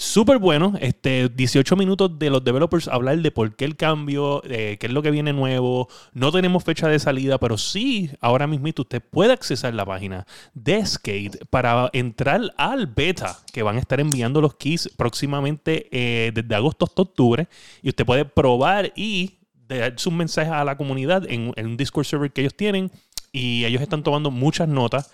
[0.00, 4.78] Súper bueno, este, 18 minutos de los developers hablar de por qué el cambio, qué
[4.80, 5.90] es lo que viene nuevo.
[6.14, 10.86] No tenemos fecha de salida, pero sí, ahora mismo usted puede accesar la página de
[10.86, 16.54] Skate para entrar al beta, que van a estar enviando los keys próximamente eh, desde
[16.54, 17.46] agosto hasta octubre.
[17.82, 19.34] Y usted puede probar y
[19.68, 22.90] dar sus mensajes a la comunidad en, en un Discord server que ellos tienen.
[23.32, 25.10] Y ellos están tomando muchas notas.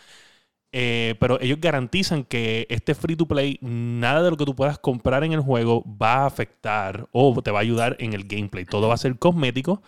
[0.79, 4.79] Eh, pero ellos garantizan que este free to play, nada de lo que tú puedas
[4.79, 8.67] comprar en el juego va a afectar o te va a ayudar en el gameplay.
[8.67, 9.83] Todo va a ser cosmético.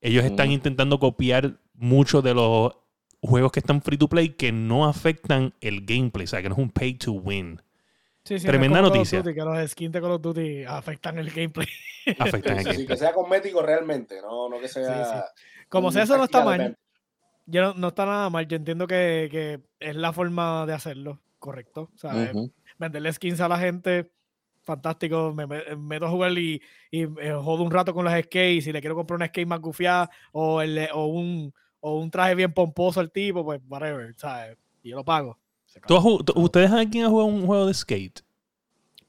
[0.00, 2.72] Ellos están intentando copiar muchos de los
[3.20, 6.54] juegos que están free to play que no afectan el gameplay, o sea, que no
[6.54, 7.60] es un pay to win.
[8.22, 9.22] Tremenda noticia.
[9.22, 11.68] que los skins de Call of Duty afectan el gameplay.
[12.18, 12.86] Afectan el gameplay.
[12.86, 15.26] que sea cosmético realmente, no, no que sea.
[15.68, 16.78] Como sea, eso no está mal
[17.50, 18.46] yo no, está nada mal.
[18.46, 21.90] Yo entiendo que, es la forma de hacerlo, correcto.
[21.94, 22.32] O sea,
[22.78, 24.10] venderle skins a la gente,
[24.62, 25.34] fantástico.
[25.34, 28.64] Me, meto a jugar y, y eh, jodo un rato con los skates.
[28.64, 32.34] Si le quiero comprar una skate más gufiada o, el, o, un, o un traje
[32.34, 34.56] bien pomposo al tipo, pues whatever, ¿sabes?
[34.82, 35.38] Y yo lo pago.
[36.34, 38.20] ¿Ustedes alguien ha jugado un juego de skate?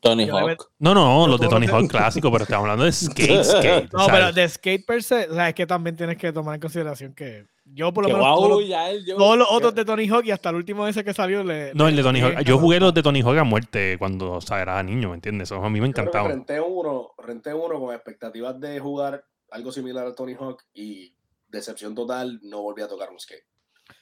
[0.01, 0.71] Tony Hawk.
[0.79, 3.93] No, no, los de Tony Hawk clásico, pero estamos hablando de skate, skate.
[3.93, 6.61] No, pero de skate per se, o sea, es que también tienes que tomar en
[6.61, 10.55] consideración que yo por lo menos todos, los, otros de Tony Hawk y hasta el
[10.55, 12.41] último ese que salió le, No, el de Tony Hawk.
[12.43, 15.49] Yo jugué los de Tony Hawk a muerte cuando o sea, era niño, ¿me entiendes?
[15.49, 16.27] Eso a mí me encantaba.
[16.29, 21.13] Renté uno, renté uno con expectativas de jugar algo similar a Tony Hawk y
[21.47, 23.45] decepción total, no volví a tocar un skate.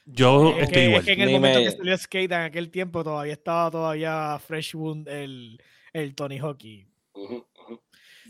[0.06, 1.00] Yo es estoy igual.
[1.00, 4.74] Es que en el momento que salió skate en aquel tiempo todavía estaba todavía Fresh
[4.74, 5.60] Wound el,
[5.92, 6.86] el Tony Hawk y...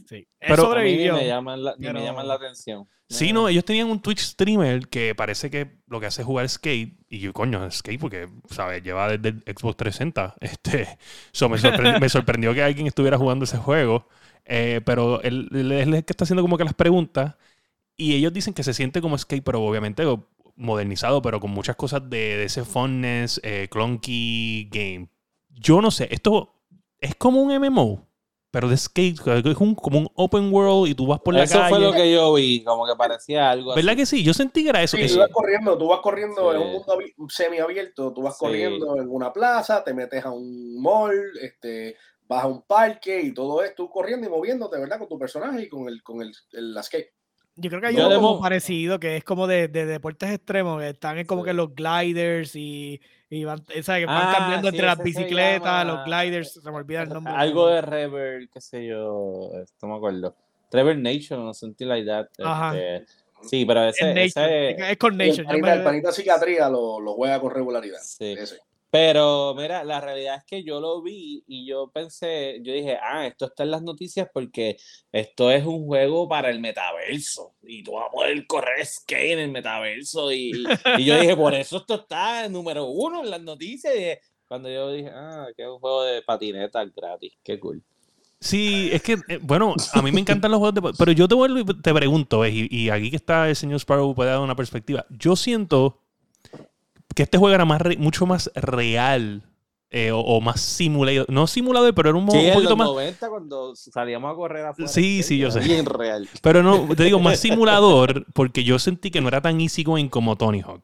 [0.08, 0.26] Sí.
[0.38, 1.14] Pero sobrevivió.
[1.14, 2.88] A mí me llaman la, me llaman la atención.
[3.10, 6.48] Sí, no, ellos tenían un Twitch streamer que parece que lo que hace es jugar
[6.48, 6.94] skate.
[7.08, 8.84] Y yo, coño, skate, porque, ¿sabes?
[8.84, 10.36] Lleva desde Xbox 360.
[10.40, 14.06] Este, me, sorprendió, que alguien estuviera jugando ese juego.
[14.44, 17.34] Eh, pero él, es el que está haciendo como que las preguntas.
[17.96, 20.04] Y ellos dicen que se siente como skate, pero obviamente
[20.54, 25.08] modernizado, pero con muchas cosas de, ese funness, eh, clunky game.
[25.48, 26.54] Yo no sé, esto
[27.00, 28.06] es como un MMO.
[28.50, 31.54] Pero de skate, es un, como un open world y tú vas por la calle.
[31.54, 34.24] Eso fue lo que yo vi, como que parecía algo ¿Verdad que sí?
[34.24, 34.96] Yo sentí que era eso.
[34.96, 39.08] Sí, tú vas corriendo, tú vas corriendo en un mundo semiabierto, tú vas corriendo en
[39.08, 43.84] una plaza, te metes a un mall, este, vas a un parque y todo esto,
[43.84, 44.98] tú corriendo y moviéndote, ¿verdad?
[44.98, 47.12] Con tu personaje y con el, con el, el skate.
[47.54, 50.88] Yo creo que hay algo como parecido, que es como de, de, deportes extremos, que
[50.88, 54.02] están como que los gliders y, y van, ¿sabes?
[54.02, 57.32] Que van ah, cambiando entre las bicicletas, los gliders, se me olvida el nombre.
[57.32, 60.34] Algo de Rever, qué sé yo, esto me acuerdo.
[60.72, 62.20] Rever Nation, no sentí la idea.
[62.20, 63.06] Este,
[63.42, 65.48] sí, pero ese, ese es, con Nation.
[65.48, 68.00] El panita, el Cicatría lo, lo, juega con regularidad.
[68.02, 68.32] Sí.
[68.32, 68.58] Ese.
[68.90, 73.24] Pero mira, la realidad es que yo lo vi y yo pensé, yo dije, ah,
[73.24, 74.76] esto está en las noticias porque
[75.12, 79.38] esto es un juego para el metaverso y tú vas a poder correr skate en
[79.38, 80.64] el metaverso y,
[80.98, 83.94] y yo dije, por eso esto está número uno en las noticias.
[83.94, 87.80] Y cuando yo dije, ah, que es un juego de patineta gratis, qué cool.
[88.40, 90.94] Sí, es que, eh, bueno, a mí me encantan los juegos de...
[90.98, 94.14] Pero yo te vuelvo y te pregunto, y, y aquí que está el señor Sparrow
[94.14, 95.06] puede dar una perspectiva.
[95.10, 96.00] Yo siento
[97.14, 99.42] que este juego era más mucho más real
[99.92, 101.26] eh, o, más simulado.
[101.28, 104.66] No simulado, pero era un, sí, un poquito en los 90 cuando salíamos a correr
[104.66, 104.88] afuera.
[104.88, 105.58] Sí, sí, yo sé.
[105.60, 106.28] Bien real.
[106.42, 110.08] Pero no, te digo, más simulador porque yo sentí que no era tan easy going
[110.08, 110.82] como Tony Hawk.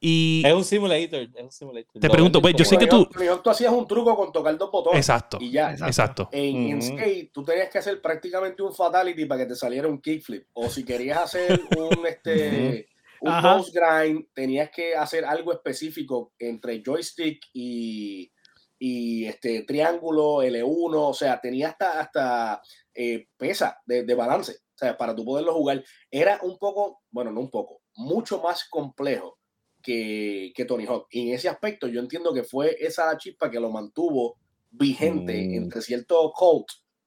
[0.00, 2.00] Y es un simulator, es un simulator.
[2.00, 3.06] Te pregunto, pues yo sé que tú...
[3.06, 4.98] Tony Hawk tú hacías un truco con tocar dos botones.
[4.98, 5.38] Exacto.
[5.40, 5.72] Y ya.
[5.72, 6.28] Exacto.
[6.32, 10.48] En, Skate tú tenías que hacer prácticamente un fatality para que te saliera un kickflip.
[10.52, 12.06] O si querías hacer un...
[12.06, 12.88] este
[13.22, 18.32] un post grind, tenías que hacer algo específico entre joystick y,
[18.78, 24.78] y este triángulo, L1, o sea, tenía hasta, hasta eh, pesa de, de, balance, o
[24.78, 25.84] sea, para tú poderlo jugar.
[26.10, 29.38] Era un poco, bueno, no un poco, mucho más complejo
[29.80, 31.06] que, que Tony Hawk.
[31.10, 34.38] Y en ese aspecto yo entiendo que fue esa chispa que lo mantuvo
[34.70, 35.54] vigente mm.
[35.54, 36.32] entre ciertos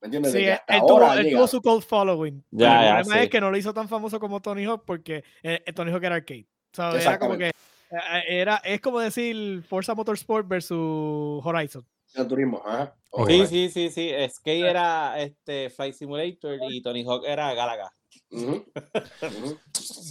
[0.10, 0.32] codes entiendes?
[0.32, 2.44] Sí, él, tuvo, su cold following.
[2.52, 5.64] Ya, el problema es que no lo hizo tan famoso como Tony Hawk porque eh,
[5.66, 6.48] eh, Tony Hawk era arcade.
[6.72, 11.86] O sea, era como que eh, era, es como decir Forza Motorsport versus Horizon.
[12.14, 12.96] Gran Turismo, ajá.
[13.28, 14.12] Sí, sí, sí, sí.
[14.30, 17.92] Skate era este, Flight Simulator y Tony Hawk era Galaga.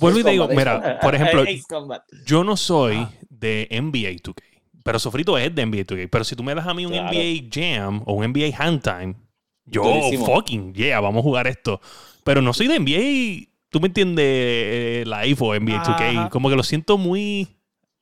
[0.01, 1.45] Vuelvo y te digo, mira, por ejemplo,
[2.27, 4.43] yo no soy de NBA 2K,
[4.83, 6.09] pero Sofrito es de NBA 2K.
[6.11, 9.15] Pero si tú me das a mí un NBA Jam o un NBA Handtime,
[9.67, 9.85] yo
[10.25, 11.81] fucking, yeah, vamos a jugar esto.
[12.23, 16.29] Pero no soy de NBA, tú me entiendes, eh, live o NBA 2K.
[16.31, 17.49] Como que lo siento muy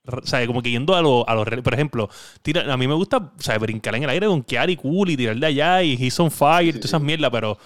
[0.04, 2.08] o sea, como que yendo a los a por ejemplo,
[2.42, 5.16] tira, a mí me gusta, o sea, brincar en el aire, donkear y cool y
[5.16, 7.56] tirar de allá y He's on Fire y todas esas mierdas, pero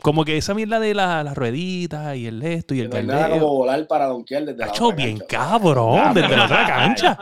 [0.00, 3.48] como que esa mierda de las rueditas y el esto y el no nada como
[3.48, 7.18] volar para donkear desde la otra bien cabrón, desde la otra cancha.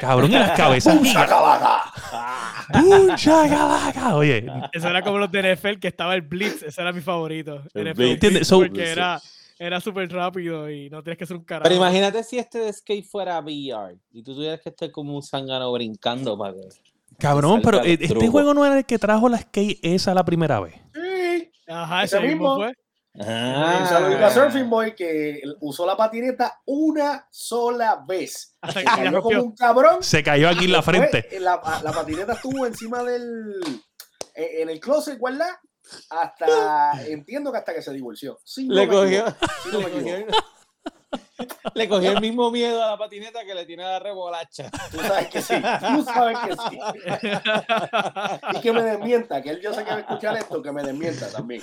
[0.00, 0.98] cabrón, y las cabezas.
[2.74, 4.16] ¡Mucha ¡Mucha calaca!
[4.16, 4.46] Oye.
[4.72, 6.62] Eso era como los de NFL, que estaba el Blitz.
[6.62, 7.62] Ese era mi favorito.
[7.74, 8.48] ¿Entiendes?
[8.50, 9.20] porque era
[9.58, 11.64] era súper rápido y no tienes que ser un carajo.
[11.64, 15.22] Pero imagínate si este de skate fuera VR y tú tuvieras que estar como un
[15.22, 16.68] zángano brincando para que.
[17.18, 20.74] Cabrón, pero este juego no era el que trajo la skate esa la primera vez.
[20.92, 21.52] Sí.
[21.68, 22.72] Ajá, ese, mismo fue.
[23.20, 23.86] Ah.
[23.88, 28.56] Saludito a Surfing Boy que usó la patineta una sola vez.
[28.72, 30.02] Se cayó como un cabrón.
[30.02, 31.28] Se cayó aquí en la frente.
[31.40, 33.54] La, la patineta estuvo encima del.
[34.34, 35.50] En el closet, ¿verdad?
[36.10, 38.38] hasta entiendo que hasta que se divorció.
[38.56, 39.24] le, cogió,
[39.72, 40.26] le cogió
[41.74, 44.70] el mismo miedo a la patineta que le tiene a la remolacha.
[44.90, 46.78] Tú sabes que sí, tú sabes que sí.
[48.54, 50.82] y que me desmienta, que él yo sé que va a escuchar esto, que me
[50.82, 51.60] desmienta también.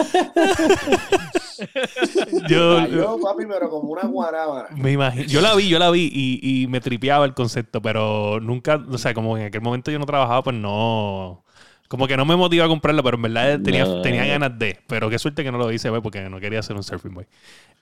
[2.48, 4.70] Yo, yo papi, pero como una guarábara.
[4.76, 5.26] Me imagino.
[5.26, 8.98] Yo la vi, yo la vi y, y me tripeaba el concepto, pero nunca, o
[8.98, 11.44] sea, como en aquel momento yo no trabajaba, pues no
[11.90, 14.80] como que no me motiva a comprarlo, pero en verdad tenía, tenía ganas de.
[14.88, 17.26] Pero qué suerte que no lo hice, porque no quería ser un surfing boy.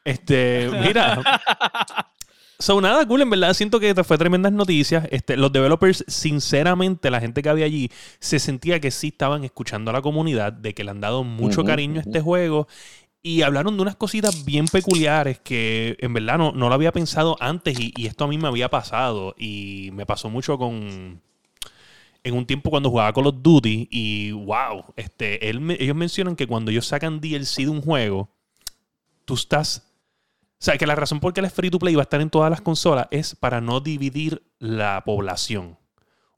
[0.03, 1.21] Este, mira.
[2.59, 5.07] Son nada, cool, en verdad siento que fue tremendas noticias.
[5.11, 9.91] Este, los developers, sinceramente, la gente que había allí, se sentía que sí estaban escuchando
[9.91, 12.67] a la comunidad, de que le han dado mucho cariño a este juego.
[13.21, 17.35] Y hablaron de unas cositas bien peculiares que en verdad no, no lo había pensado
[17.41, 19.35] antes y, y esto a mí me había pasado.
[19.37, 21.21] Y me pasó mucho con,
[22.27, 26.71] en un tiempo cuando jugaba Call of Duty y wow, este, ellos mencionan que cuando
[26.71, 28.29] ellos sacan DLC de un juego,
[29.25, 29.83] tú estás...
[30.59, 32.31] O sea, que la razón por qué el free to play va a estar en
[32.31, 35.77] todas las consolas es para no dividir la población.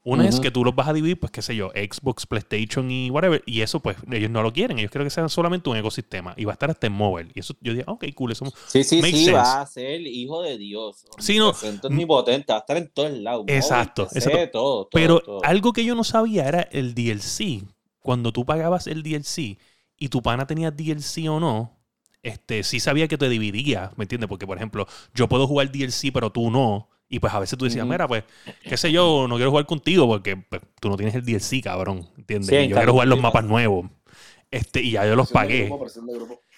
[0.02, 3.10] Una es que tú los vas a dividir, pues qué sé yo, Xbox, PlayStation y
[3.10, 3.42] whatever.
[3.44, 4.78] Y eso, pues, ellos no lo quieren.
[4.78, 6.32] Ellos quieren que sea solamente un ecosistema.
[6.38, 7.30] Y va a estar hasta en móvil.
[7.34, 8.32] Y eso yo digo, ok, cool.
[8.32, 11.04] Eso sí, sí, sí, va a ser hijo de Dios.
[11.18, 11.50] Sí, no.
[11.50, 13.44] Es potente, va a estar en todos lados.
[13.48, 14.08] Exacto.
[14.52, 17.62] Todo, Pero algo que yo no sabía era el DLC.
[17.98, 19.58] Cuando tú pagabas el DLC
[19.98, 21.78] y tu pana tenía DLC o no,
[22.22, 24.28] este, sí sabía que te dividía, ¿me entiendes?
[24.28, 26.88] Porque, por ejemplo, yo puedo jugar DLC, pero tú no.
[27.12, 28.22] Y pues a veces tú decías, mira, pues,
[28.62, 32.08] qué sé yo, no quiero jugar contigo porque pues, tú no tienes el DLC, cabrón.
[32.16, 32.68] ¿Entiendes?
[32.68, 33.90] yo quiero jugar los mapas nuevos.
[34.48, 35.68] Este, y ya yo los pagué.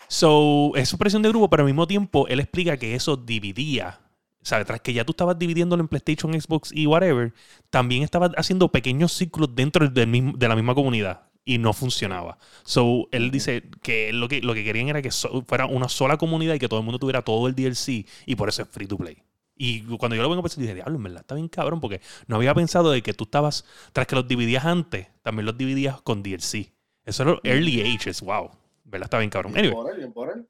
[0.08, 4.00] so, es presión de grupo, pero al mismo tiempo él explica que eso dividía.
[4.42, 4.66] ¿Sabes?
[4.66, 7.32] Tras que ya tú estabas dividiéndolo en PlayStation, Xbox y whatever,
[7.70, 12.38] también estabas haciendo pequeños ciclos dentro del mismo, de la misma comunidad y no funcionaba.
[12.64, 15.10] So, él dice que lo que, lo que querían era que
[15.46, 18.48] fuera una sola comunidad y que todo el mundo tuviera todo el DLC y por
[18.48, 19.22] eso es free to play.
[19.64, 22.00] Y cuando yo lo vengo a pensar, dije, diablo, en verdad está bien cabrón, porque
[22.26, 26.02] no había pensado de que tú estabas, tras que los dividías antes, también los dividías
[26.02, 26.72] con DLC.
[27.04, 28.50] Eso era early ages, wow.
[28.82, 29.06] ¿Verdad?
[29.06, 29.56] Está bien cabrón.
[29.56, 29.72] Anyway.
[29.72, 30.48] Por él, bien por él.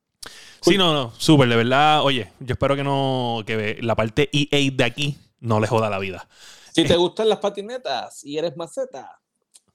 [0.62, 2.03] Sí, no, no, súper, de verdad.
[2.03, 5.98] Oye, yo espero que no, que la parte EA de aquí no le joda la
[5.98, 6.27] vida.
[6.72, 9.20] Si te gustan las patinetas y eres maceta,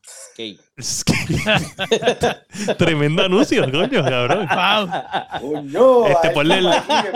[0.07, 0.61] Skate.
[2.77, 4.47] Tremendo anuncio, coño, cabrón.
[5.41, 6.69] Coño, este, ponle, el,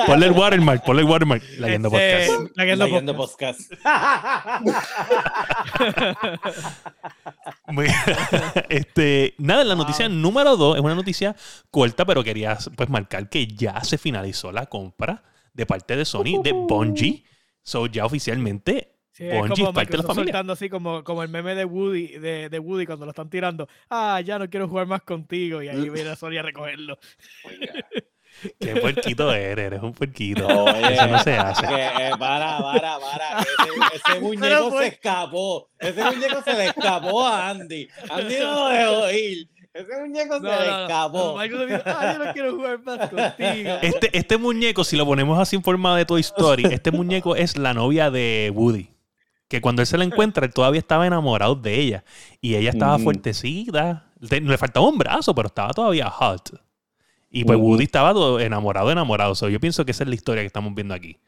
[0.05, 1.41] ponle el watermark, ponle el watermark.
[1.57, 2.57] Leyendo este, podcast.
[2.57, 3.71] Leyendo podcast.
[8.69, 11.35] este, nada, la noticia número dos es una noticia
[11.69, 15.23] corta, pero quería pues marcar que ya se finalizó la compra
[15.53, 17.23] de parte de Sony de Bungie.
[17.63, 22.17] So, ya oficialmente Sí, es como parte soltando así como, como el meme de Woody,
[22.17, 23.67] de, de, Woody cuando lo están tirando.
[23.89, 25.61] Ah, ya no quiero jugar más contigo.
[25.61, 26.97] Y ahí viene Sony a recogerlo.
[28.59, 30.47] Qué puerquito eres, eres un puerquito.
[30.69, 31.65] Eso no se hace.
[31.65, 33.45] Eh, para, para, para.
[33.93, 35.69] Ese, muñeco se escapó.
[35.77, 37.89] Ese muñeco se le escapó a Andy.
[38.09, 39.49] Andy no lo dejó ir.
[39.73, 41.37] Ese muñeco se le escapó.
[41.37, 43.77] ah, yo no quiero jugar más contigo.
[43.81, 47.57] Este, este muñeco, si lo ponemos así en forma de Toy Story, este muñeco es
[47.57, 48.89] la novia de Woody
[49.51, 52.05] que cuando él se la encuentra, él todavía estaba enamorado de ella.
[52.39, 54.05] Y ella estaba fuertecita.
[54.21, 56.57] Le faltaba un brazo, pero estaba todavía hot.
[57.29, 59.33] Y pues Woody estaba enamorado, enamorado.
[59.49, 61.19] yo pienso que esa es la historia que estamos viendo aquí.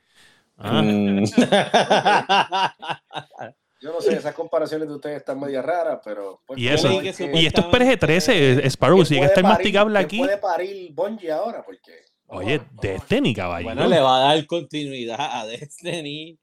[0.58, 0.82] Ah.
[0.82, 1.26] Mm.
[3.82, 6.40] yo no sé, esas comparaciones de ustedes están medio raras, pero.
[6.46, 7.02] Pues, y eso.
[7.02, 10.20] y esto es PG-13, Sparrow, si llega a estar masticable aquí.
[10.20, 11.62] puede parir Bungie ahora?
[11.66, 12.06] Porque.
[12.28, 13.66] Oye, Destiny, caballo.
[13.66, 16.40] Bueno, le va a dar continuidad a Destiny.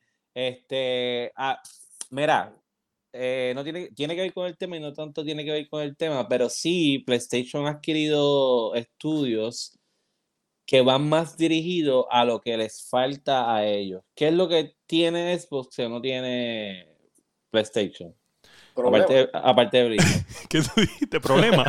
[0.49, 1.33] Este.
[1.37, 1.61] Ah,
[2.11, 2.55] mira,
[3.13, 5.69] eh, no tiene, tiene que ver con el tema y no tanto tiene que ver
[5.69, 9.79] con el tema, pero sí, PlayStation ha adquirido estudios
[10.67, 14.03] que van más dirigidos a lo que les falta a ellos.
[14.15, 16.87] ¿Qué es lo que tiene Xbox que no tiene
[17.51, 18.15] PlayStation?
[18.77, 20.03] Aparte, aparte, de brillo.
[20.49, 21.21] ¿Qué tú dijiste?
[21.21, 21.65] ¿Problema?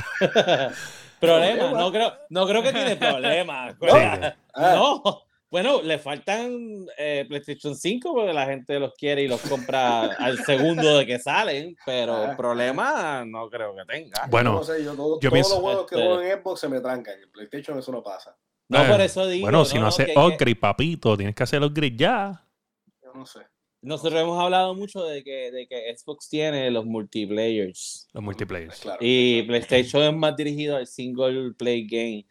[1.20, 3.76] problema, no creo, no creo que tiene problema.
[4.56, 5.31] no.
[5.52, 10.38] Bueno, le faltan eh, PlayStation 5 porque la gente los quiere y los compra al
[10.46, 14.28] segundo de que salen, pero el problema no creo que tenga.
[14.30, 17.30] Bueno, no sé, yo, todos los juegos que juego en Xbox se me trancan, en
[17.32, 18.34] PlayStation eso no pasa.
[18.70, 19.44] No, por eso digo.
[19.44, 22.48] Bueno, si no, hace upgrade, papito, tienes que hacer upgrade ya.
[23.04, 23.42] Yo no sé.
[23.82, 28.08] Nosotros hemos hablado mucho de que, de que Xbox tiene los multiplayers.
[28.14, 28.80] Los multiplayers.
[28.80, 32.26] Claro, y PlayStation es más dirigido al single play game.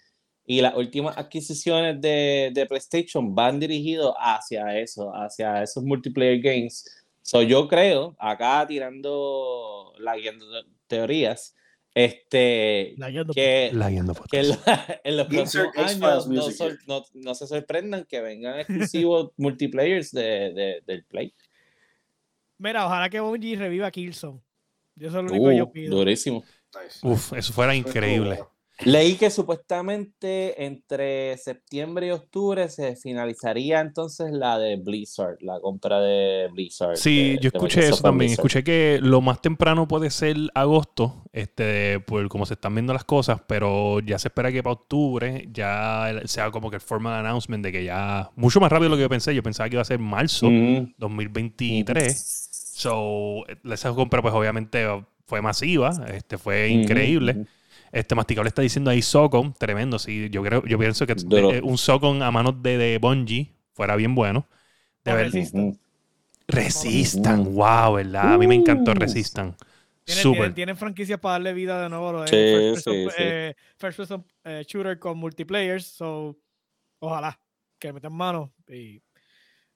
[0.51, 6.85] Y las últimas adquisiciones de, de PlayStation van dirigidos hacia eso, hacia esos multiplayer games.
[7.23, 10.17] So, yo creo, acá tirando la
[10.89, 11.55] teorías,
[11.95, 12.97] este,
[13.33, 13.71] que,
[14.29, 14.51] que
[15.05, 16.29] en los próximos años
[16.89, 21.33] no, no, se sorprendan que vengan exclusivos multiplayers de, de, del Play.
[22.59, 24.41] Mira, ojalá que Bungie reviva Killzone.
[24.99, 25.97] Eso es lo único que yo uh, pido.
[25.99, 26.43] Durísimo.
[27.05, 28.41] Uf, eso fuera increíble.
[28.85, 36.01] Leí que supuestamente entre septiembre y octubre se finalizaría entonces la de Blizzard, la compra
[36.01, 36.97] de Blizzard.
[36.97, 38.33] Sí, yo escuché eso también.
[38.33, 43.05] Escuché que lo más temprano puede ser agosto, este, por cómo se están viendo las
[43.05, 47.65] cosas, pero ya se espera que para octubre ya sea como que el formal announcement
[47.65, 49.35] de que ya, mucho más rápido de lo que yo pensé.
[49.35, 50.49] Yo pensaba que iba a ser marzo
[50.99, 52.49] 2023.
[52.81, 54.87] So, esa compra pues obviamente
[55.27, 57.47] fue masiva, este, fue increíble.
[57.93, 59.99] Este Masticable está diciendo ahí Socon, tremendo.
[59.99, 63.97] Sí, yo creo, yo pienso que eh, un Socon a manos de, de Bungie fuera
[63.97, 64.47] bien bueno.
[65.05, 65.79] De ver, resistan.
[66.47, 68.35] resistan, wow, ¿verdad?
[68.35, 68.95] A mí me encantó uh.
[68.95, 69.57] Resistan.
[70.05, 72.75] Tienen, tienen, franquicias para darle vida de nuevo a los eh,
[73.79, 75.87] first, person, eh, shooter con multiplayers.
[75.87, 76.37] So,
[76.99, 77.39] ojalá
[77.79, 79.03] que metan mano y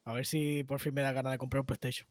[0.04, 2.08] a ver si por fin me da ganas de comprar un PlayStation.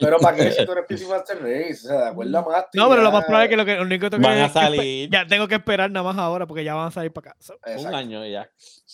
[0.00, 2.66] Pero para que si tú eres PC Master Race, o sea, de acuerdo más.
[2.74, 5.08] No, pero lo más probable es que lo, que, lo único que van a salir.
[5.10, 7.40] ya tengo que esperar nada más ahora porque ya van a salir para acá.
[7.78, 8.50] Un año ya.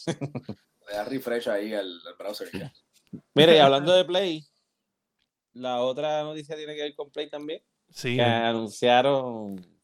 [0.07, 2.73] Le da refresh ahí al, browser ya.
[3.35, 4.45] Mire, y hablando de Play,
[5.55, 7.63] la otra noticia tiene que ver con Play también.
[7.91, 8.17] Sí.
[8.17, 9.76] Que anunciaron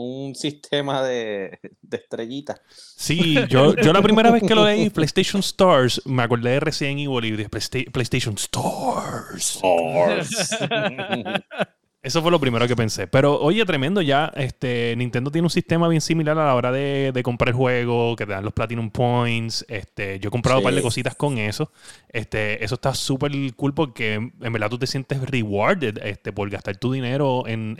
[0.00, 2.60] un sistema de, de estrellitas.
[2.68, 7.00] Sí, yo, yo la primera vez que lo leí, PlayStation Stars, me acordé de Resident
[7.00, 7.48] Evil y dije
[7.90, 9.60] PlayStation Stars.
[9.60, 10.58] Stars.
[12.02, 13.06] Eso fue lo primero que pensé.
[13.06, 14.32] Pero oye, tremendo ya.
[14.34, 18.24] Este, Nintendo tiene un sistema bien similar a la hora de, comprar el juego, que
[18.24, 19.66] te dan los Platinum Points.
[19.68, 21.70] Este, yo he comprado un par de cositas con eso.
[22.08, 26.78] Este, eso está súper cool porque en verdad tú te sientes rewarded este, por gastar
[26.78, 27.76] tu dinero en,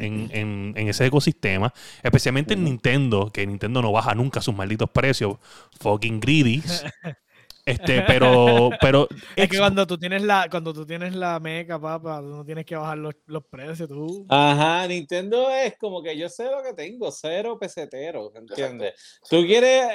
[0.76, 1.72] ese ecosistema.
[2.02, 5.38] Especialmente en Nintendo, que Nintendo no baja nunca sus malditos precios.
[5.80, 6.62] Fucking greedy.
[7.64, 9.08] Este, pero, pero.
[9.36, 12.64] Es que cuando tú tienes la, cuando tú tienes la meca, papá, tú no tienes
[12.64, 14.26] que bajar los, los precios, tú.
[14.28, 18.94] Ajá, Nintendo es como que yo sé lo que tengo, cero pesetero, ¿entiendes?
[19.28, 19.88] Tú quieres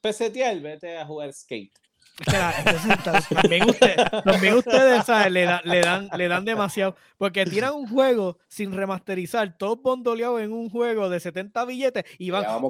[0.00, 1.83] pesetear, vete a jugar skate.
[4.24, 6.94] también, ustedes Le, le, dan, le dan demasiado.
[7.18, 12.30] Porque tiran un juego sin remasterizar, todo bondoleado en un juego de 70 billetes y
[12.30, 12.44] van.
[12.46, 12.60] ¡Ah,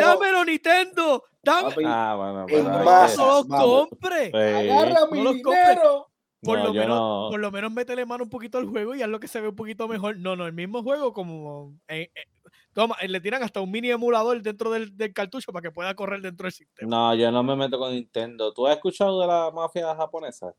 [0.00, 1.24] ¡Dámelo, Nintendo!
[1.42, 1.74] ¡Dame!
[1.86, 2.70] Ah, bueno, bueno,
[3.16, 4.30] no los compre.
[4.34, 6.10] Agarra mi dinero.
[6.40, 9.18] Por, lo menos, por lo menos métele mano un poquito al juego y haz lo
[9.18, 10.18] que se ve un poquito mejor.
[10.18, 12.24] No, no, el mismo juego como eh, eh,
[12.72, 16.20] Toma, eh, le tiran hasta un mini emulador dentro del, cartucho para que pueda correr
[16.20, 16.88] dentro del sistema.
[16.88, 18.52] No, yo no me meto con Nintendo.
[18.52, 20.54] ¿Tú has escuchado de la mafia japonesa?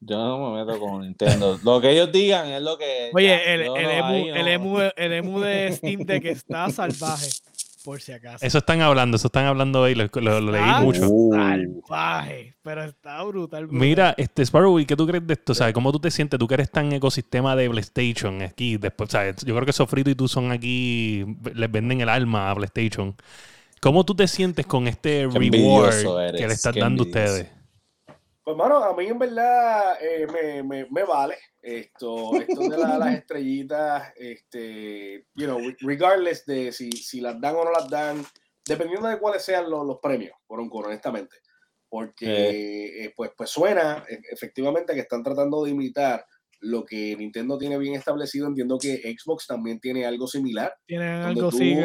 [0.00, 1.58] Yo no me meto con Nintendo.
[1.64, 3.10] lo que ellos digan es lo que.
[3.14, 3.76] Oye, el, emu,
[4.34, 7.28] el, emu, el emu de Steam Deck está salvaje
[7.88, 8.44] por si acaso.
[8.44, 11.08] Eso están hablando, eso están hablando ahí, lo, leí mucho.
[11.32, 15.54] Salvaje, pero está brutal, Mira, este Sparrow, ¿y qué tú crees de esto?
[15.54, 16.38] O ¿cómo tú te sientes?
[16.38, 19.36] Tú que eres tan ecosistema de PlayStation aquí, después, ¿sabes?
[19.42, 21.24] Yo creo que Sofrito y tú son aquí,
[21.54, 23.16] les venden el alma a PlayStation.
[23.80, 27.57] ¿Cómo tú te sientes con este reward que le estás dando a ustedes?
[28.48, 33.14] Pues, mano, a mí en verdad eh, me, me, me, vale esto, esto de las
[33.16, 38.24] estrellitas, este, you know, regardless de si, si, las dan o no las dan,
[38.66, 41.36] dependiendo de cuáles sean los, los premios, por un honestamente.
[41.90, 46.24] porque eh, pues, pues suena e, efectivamente que están tratando de imitar
[46.60, 48.46] lo que Nintendo tiene bien establecido.
[48.46, 50.74] Entiendo que Xbox también tiene algo similar.
[50.86, 51.76] Tiene algo, sí.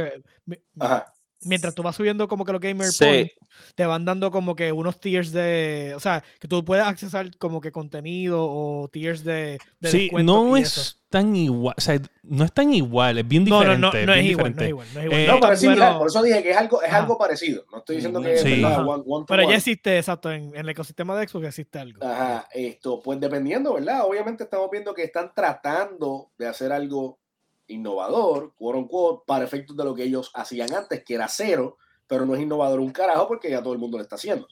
[0.80, 1.13] Ajá
[1.46, 3.34] mientras tú vas subiendo como que los gamer points,
[3.76, 7.62] te van dando como que unos tiers de, o sea, que tú puedes accesar como
[7.62, 12.52] que contenido o tiers de, de Sí, no es tan igual, o sea, no es
[12.52, 13.78] tan igual, es bien diferente.
[13.78, 15.60] No, no, no, es, igual, no es igual, no es igual, eh, no pero es
[15.60, 17.66] similar, por eso dije que es algo, es algo parecido.
[17.72, 18.54] No estoy diciendo que sí.
[18.54, 22.04] es one, one Pero ya existe, exacto, en, en, el ecosistema de Xbox existe algo.
[22.04, 24.06] Ajá, esto, pues dependiendo, ¿verdad?
[24.06, 27.20] Obviamente estamos viendo que están tratando de hacer algo
[27.68, 32.26] innovador, quote unquote, para efectos de lo que ellos hacían antes, que era cero, pero
[32.26, 34.48] no es innovador un carajo porque ya todo el mundo lo está haciendo.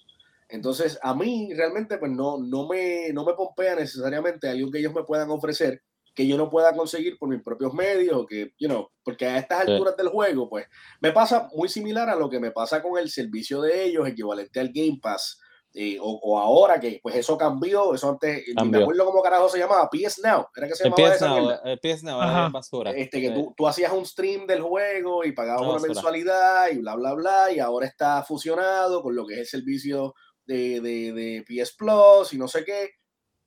[0.50, 4.94] Entonces, a mí realmente pues no, no, me, no me pompea necesariamente algo que ellos
[4.94, 5.82] me puedan ofrecer
[6.14, 9.62] que yo no pueda conseguir por mis propios medios, que, you know, porque a estas
[9.62, 10.68] alturas del juego, pues,
[11.00, 14.60] me pasa muy similar a lo que me pasa con el servicio de ellos, equivalente
[14.60, 15.40] al Game Pass,
[15.74, 19.90] eh, o, ahora que pues eso cambió, eso antes, me acuerdo cómo carajo se llamaba,
[19.90, 22.92] PS Now, era que se llamaba PS Now, el PS Now era basura.
[22.92, 26.96] Este, que tú, tú, hacías un stream del juego y pagabas una mensualidad y bla,
[26.96, 30.14] bla, bla, y ahora está fusionado con lo que es el servicio
[30.46, 32.90] de, de, de PS Plus y no sé qué.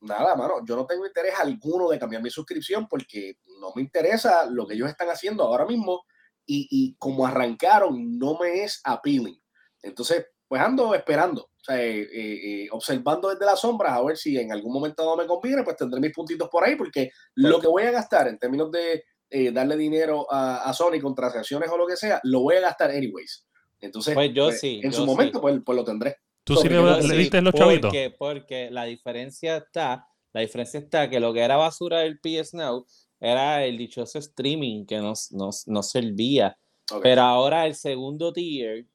[0.01, 4.47] Nada, mano, yo no tengo interés alguno de cambiar mi suscripción porque no me interesa
[4.47, 6.05] lo que ellos están haciendo ahora mismo
[6.47, 9.39] y, y como arrancaron no me es appealing.
[9.83, 14.39] Entonces, pues ando esperando o sea, eh, eh, observando desde las sombras a ver si
[14.39, 17.67] en algún momento no me conviene, pues tendré mis puntitos por ahí, porque lo que
[17.67, 21.89] voy a gastar en términos de eh, darle dinero a, Sony con transacciones o lo
[21.89, 23.49] que sea, lo voy a gastar anyways.
[23.81, 24.81] Entonces, pues yo pues, sí.
[24.85, 26.19] En su momento, pues, pues, lo tendré.
[26.45, 27.89] ¿Tú sí le, diste los chavitos?
[27.89, 32.55] Porque, porque la diferencia está, la diferencia está que lo que era basura del PS
[32.55, 32.87] Now
[33.19, 36.57] era el dichoso streaming que nos, nos, nos servía.
[37.03, 38.87] Pero ahora el segundo tier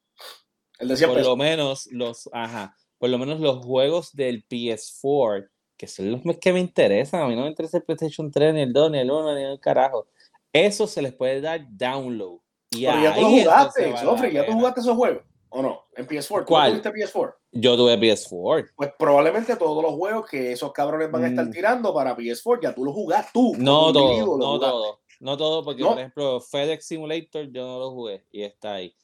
[0.80, 6.38] por lo menos los, ajá, por lo menos los juegos del PS4, que son los
[6.38, 9.00] que me interesan, a mí no me interesa el PlayStation 3, ni el 2, ni
[9.00, 10.08] el 1, ni el carajo.
[10.52, 12.40] Eso se les puede dar download.
[12.72, 15.24] Y Pero ya tú jugaste, Sofri, ya tú jugaste esos juegos.
[15.52, 15.86] ¿O no?
[15.96, 16.46] En PS4.
[16.46, 16.82] ¿Cuál?
[16.82, 17.34] tuviste PS4?
[17.54, 18.72] Yo tuve PS4.
[18.76, 21.52] Pues probablemente todos los juegos que esos cabrones van a estar mm.
[21.52, 23.56] tirando para PS4, ya tú los jugaste tú.
[23.58, 25.00] No todo, no todo.
[25.20, 28.96] No todo, porque por ejemplo FedEx Simulator yo no lo jugué y está ahí.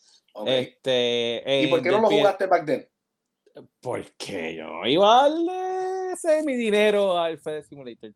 [0.46, 2.88] Este, ¿Y por qué no lo jugaste back then?
[3.80, 8.12] Porque yo iba a darle mi dinero al Fede Simulator.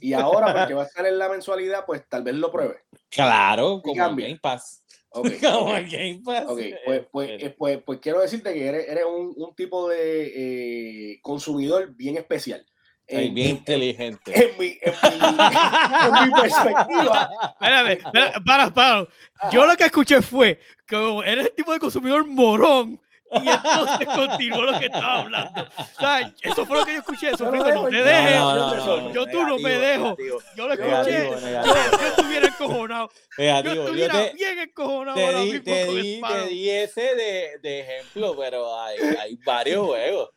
[0.00, 2.84] Y ahora, porque va a estar en la mensualidad, pues tal vez lo pruebe.
[3.10, 4.84] Claro, como Game Pass.
[5.10, 6.46] Okay, como Game Pass.
[6.48, 11.12] Okay, pues, pues, eh, pues, pues, quiero decirte que eres, eres un, un, tipo de
[11.12, 12.64] eh, consumidor bien especial.
[13.08, 14.32] Bien inteligente.
[14.34, 17.30] En mi, en mi, perspectiva.
[17.60, 17.98] Espérame,
[18.44, 19.06] para, para.
[19.50, 23.00] Yo lo que escuché fue que eres el tipo de consumidor morón.
[23.42, 25.62] Y entonces continuó lo que estaba hablando.
[25.62, 27.30] O sea, eso fue lo que yo escuché.
[27.30, 28.36] Eso fue, no te dejes.
[29.12, 30.16] yo tú no me dejo.
[30.56, 31.30] Yo lo escuché.
[31.64, 33.10] Yo, estuviera encojonado.
[33.36, 35.16] yo estuviera bien encojonado.
[35.16, 40.30] Te di, te di, te di ese de, de ejemplo, pero hay, hay varios juegos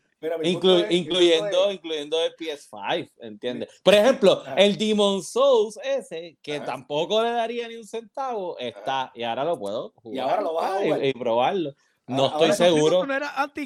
[0.43, 3.70] incluyendo, incluyendo el PS5, ¿entiendes?
[3.84, 9.24] Por ejemplo, el Demon Souls ese, que tampoco le daría ni un centavo, está, y
[9.24, 10.15] ahora lo puedo jugar.
[10.15, 11.05] Y ahora lo vas a jugar.
[11.05, 11.76] Y, probarlo.
[12.07, 13.05] No estoy seguro.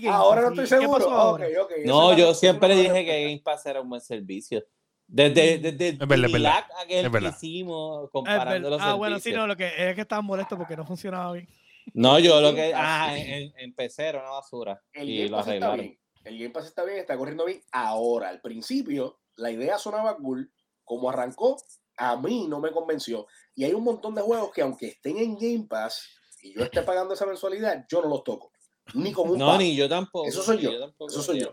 [0.10, 1.38] ahora no estoy seguro.
[1.86, 4.64] no, yo siempre dije que Game Pass era un buen servicio.
[5.08, 9.68] Desde, desde el verdad, aquel que hicimos comparando los Ah, bueno, sí, no, lo que
[9.68, 11.50] es que estaba molesto porque no funcionaba bien.
[11.94, 12.72] No, yo lo que.
[12.76, 14.82] Ah, en PC era una basura.
[14.94, 17.62] y lo arreglaron el Game Pass está bien, está corriendo bien.
[17.72, 20.52] Ahora, al principio, la idea sonaba cool.
[20.84, 21.58] Como arrancó,
[21.98, 23.28] a mí no me convenció.
[23.56, 26.08] Y hay un montón de juegos que, aunque estén en Game Pass
[26.42, 28.52] y yo esté pagando esa mensualidad, yo no los toco.
[28.94, 30.28] Ni como un No, ni yo tampoco.
[30.28, 30.72] Eso soy yo.
[31.08, 31.52] Eso soy yo.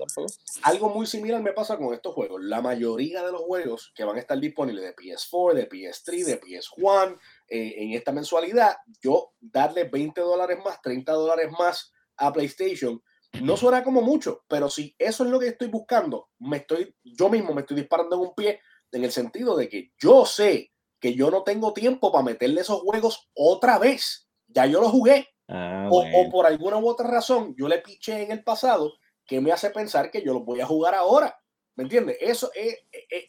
[0.62, 2.42] Algo muy similar me pasa con estos juegos.
[2.42, 6.40] La mayoría de los juegos que van a estar disponibles de PS4, de PS3, de
[6.40, 13.00] PS1, eh, en esta mensualidad, yo darle 20 dólares más, 30 dólares más a PlayStation
[13.42, 17.28] no suena como mucho, pero si eso es lo que estoy buscando, me estoy, yo
[17.28, 18.60] mismo me estoy disparando en un pie
[18.92, 22.80] en el sentido de que yo sé que yo no tengo tiempo para meterle esos
[22.80, 24.28] juegos otra vez.
[24.48, 25.28] Ya yo los jugué.
[25.48, 28.92] Ah, o, por alguna u otra razón yo le piché en el pasado
[29.24, 31.38] que me hace pensar que yo los voy a jugar ahora.
[31.76, 32.16] ¿Me entiendes?
[32.20, 32.76] Eso es,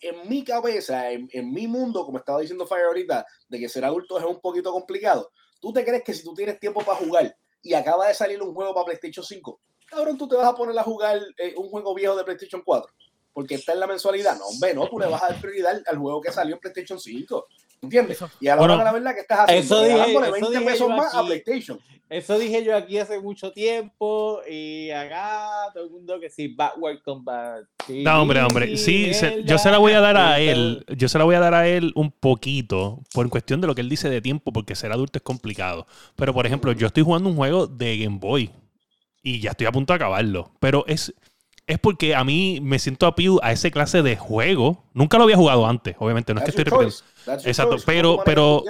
[0.02, 3.86] en mi cabeza, en, en, mi mundo, como estaba diciendo Fire ahorita, de que ser
[3.86, 5.32] adulto es un poquito complicado.
[5.62, 8.56] ¿Tú te crees que si tú tienes tiempo para jugar y acaba de salir un
[8.56, 11.94] juego para PlayStation 5, cabrón, tú te vas a poner a jugar eh, un juego
[11.94, 12.94] viejo de PlayStation 4
[13.34, 14.38] porque está en la mensualidad.
[14.38, 17.00] No, hombre, no, tú le vas a dar prioridad al, juego que salió en PlayStation
[17.00, 17.48] 5.
[17.82, 18.20] ¿Entiendes?
[18.42, 21.24] Y a la hora de la verdad que estás haciendo, eso 20 pesos más a
[21.24, 21.80] PlayStation.
[22.10, 27.02] Eso dije yo aquí hace mucho tiempo y acá todo el mundo que sí, backward
[27.02, 28.04] compatibility.
[28.04, 28.76] No, hombre, hombre.
[28.76, 29.12] Sí,
[29.46, 30.84] yo se la voy a dar a él.
[30.90, 33.82] Yo se la voy a dar a él un poquito por cuestión de lo que
[33.82, 35.88] él dice de tiempo, porque ser adulto es complicado.
[36.18, 38.52] Pero, por ejemplo, yo estoy jugando un juego de Game Boy
[39.22, 40.52] y ya estoy a punto de acabarlo.
[40.60, 41.14] Pero es,
[41.68, 44.86] es porque a mí me siento appeal a ese clase de juego.
[44.94, 46.34] Nunca lo había jugado antes, obviamente.
[46.34, 46.90] No es que estoy
[47.46, 48.64] Exacto, pero, pero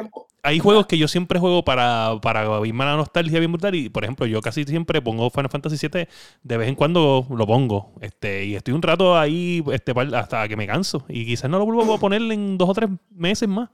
[0.43, 3.75] hay juegos que yo siempre juego para, para irme a la nostalgia bien brutal.
[3.75, 6.07] Y por ejemplo, yo casi siempre pongo Final Fantasy VII,
[6.43, 7.93] de vez en cuando lo pongo.
[8.01, 11.05] Este, y estoy un rato ahí este, hasta que me canso.
[11.07, 13.69] Y quizás no lo vuelvo a poner en dos o tres meses más.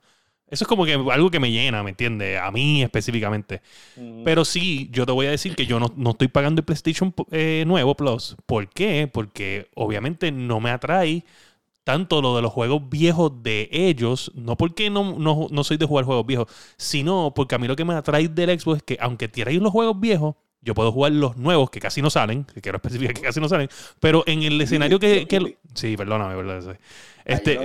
[0.50, 2.40] Eso es como que algo que me llena, ¿me entiendes?
[2.40, 3.62] A mí específicamente.
[3.96, 4.24] Mm.
[4.24, 7.64] Pero sí, yo te voy a decir que yo no, estoy pagando el PlayStation eh,
[7.66, 8.36] nuevo Plus.
[8.46, 9.10] ¿Por qué?
[9.12, 11.24] Porque obviamente no me atrae
[11.84, 16.04] tanto lo de los juegos viejos de ellos, no porque no, no, soy de jugar
[16.04, 19.28] juegos viejos, sino porque a mí lo que me atrae del Xbox es que aunque
[19.28, 22.78] tiráis los juegos viejos, yo puedo jugar los nuevos que casi no salen, que quiero
[22.78, 23.70] especificar que casi no salen,
[24.00, 25.28] pero en el escenario que...
[25.28, 26.76] que sí, perdóname, ¿verdad?
[27.24, 27.60] Este,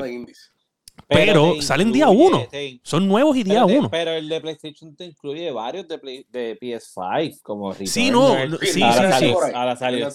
[1.09, 2.47] pero salen día uno.
[2.83, 3.91] Son nuevos y día uno.
[3.91, 8.83] Pero el de PlayStation te incluye varios de, PS5, como Sí, no, sí, sí,
[9.19, 9.35] sí.
[9.55, 10.11] A la salida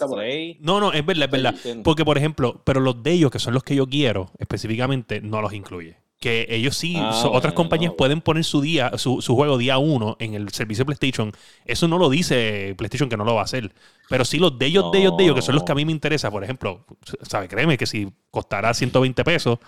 [0.60, 1.56] No, no, es verdad, es verdad.
[1.84, 5.42] Porque, por ejemplo, pero los de ellos, que son los que yo quiero, específicamente, no
[5.42, 5.98] los incluye.
[6.20, 10.34] Que ellos sí, ah, otras compañías pueden poner su día, su, juego día uno en
[10.34, 11.32] el servicio de PlayStation.
[11.66, 13.74] Eso no lo dice PlayStation que no lo va a hacer.
[14.10, 15.86] Pero sí los de ellos, de ellos, de ellos, que son los que a mí
[15.86, 16.32] me interesa.
[16.32, 16.86] Por ejemplo,
[17.24, 17.50] ¿sabes?
[17.50, 19.60] Créeme que si costará 120 pesos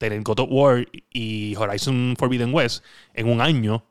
[0.00, 2.82] tener God of War y Horizon Forbidden West
[3.12, 3.84] en un año,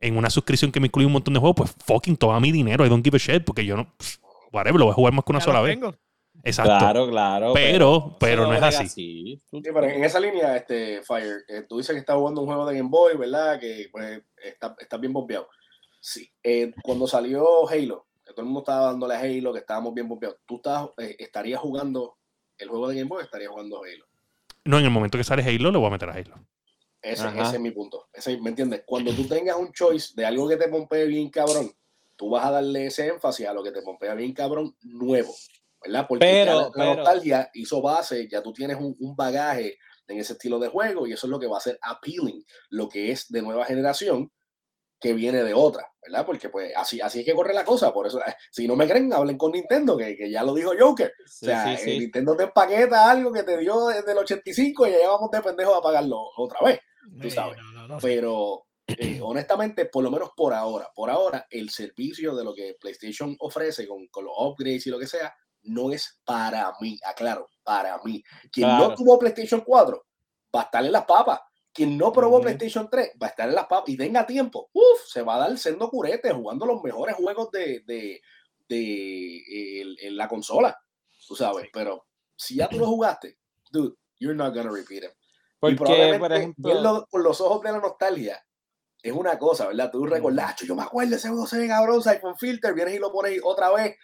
[0.00, 2.84] en una suscripción que me incluye un montón de juegos, pues fucking toma mi dinero,
[2.84, 3.90] I don't give a shit, porque yo no,
[4.52, 5.78] whatever, lo voy a jugar más que una sola vez.
[6.44, 6.76] Exacto.
[6.78, 7.52] Claro, claro.
[7.54, 9.40] Pero, pero, no es así.
[9.50, 12.66] Sí, pero en esa línea, este, Fire, eh, tú dices que estás jugando un juego
[12.66, 13.58] de Game Boy, ¿verdad?
[13.58, 15.48] Que pues está, está bien bombeado.
[15.98, 16.30] Sí.
[16.42, 20.06] Eh, cuando salió Halo, que todo el mundo estaba dándole a Halo, que estábamos bien
[20.06, 22.18] bombeados, ¿tú estás, eh, estarías jugando
[22.58, 24.05] el juego de Game Boy estarías jugando Halo?
[24.66, 26.46] No, en el momento que sale Halo, le voy a meter a Halo.
[27.00, 28.08] Ese, es mi punto.
[28.42, 28.82] ¿Me entiendes?
[28.84, 31.70] Cuando tú tengas un choice de algo que te pompee bien cabrón,
[32.16, 35.32] tú vas a darle ese énfasis a lo que te pompea bien cabrón nuevo.
[35.80, 36.06] ¿Verdad?
[36.08, 40.58] Porque pero, la, nostalgia hizo base, ya tú tienes un, un, bagaje en ese estilo
[40.58, 43.42] de juego y eso es lo que va a ser appealing, lo que es de
[43.42, 44.32] nueva generación
[45.00, 46.24] que viene de otra, ¿verdad?
[46.24, 48.20] Porque pues así, así es que corre la cosa, por eso,
[48.50, 51.12] si no me creen, hablen con Nintendo, que, que ya lo dijo Joker.
[51.18, 55.30] o sea, Nintendo te empaqueta algo que te dio desde el 85 y ya vamos
[55.30, 56.80] de pendejo a pagarlo otra vez,
[57.20, 57.58] tú sabes.
[58.00, 62.76] Pero eh, honestamente, por lo menos por ahora, por ahora, el servicio de lo que
[62.80, 67.50] PlayStation ofrece con, con los upgrades y lo que sea, no es para mí, aclaro,
[67.62, 68.22] para mí.
[68.52, 70.06] Quien no tuvo PlayStation 4
[70.54, 71.40] va a estar en las papas
[71.76, 75.06] quien no probó PlayStation 3 va a estar en las papas y tenga tiempo, uff,
[75.06, 78.22] se va a dar sendo curete jugando los mejores juegos de, de,
[78.68, 80.76] de en la consola,
[81.28, 83.38] tú sabes, pero si ya tú lo jugaste,
[83.70, 85.10] dude, you're not gonna repeat it.
[85.60, 88.44] Porque, por ejemplo, con los ojos de la nostalgia
[89.02, 89.90] es una cosa, ¿verdad?
[89.90, 93.12] Tú recordás, yo me acuerdo ese juego se ve cabrón, con Filter, vienes y lo
[93.12, 93.96] pones otra vez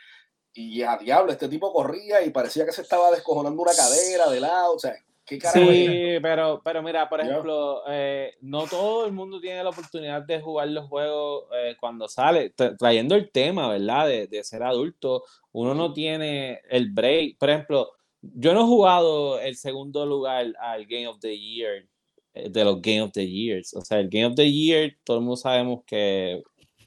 [0.55, 4.41] y a diablo, este tipo corría y parecía que se estaba descojonando una cadera de
[4.41, 4.95] lado, o sea,
[5.27, 10.41] sí, pero, pero mira, por ejemplo, eh, no todo el mundo tiene la oportunidad de
[10.41, 14.09] jugar los juegos eh, cuando sale, trayendo el tema, ¿verdad?
[14.09, 17.39] De, de, ser adulto, uno no tiene el break.
[17.39, 21.87] Por ejemplo, yo no he jugado el segundo lugar al Game of the Year,
[22.35, 23.75] eh, de los Game of the Years.
[23.75, 26.43] O sea, el Game of the Year, todo el mundo sabemos que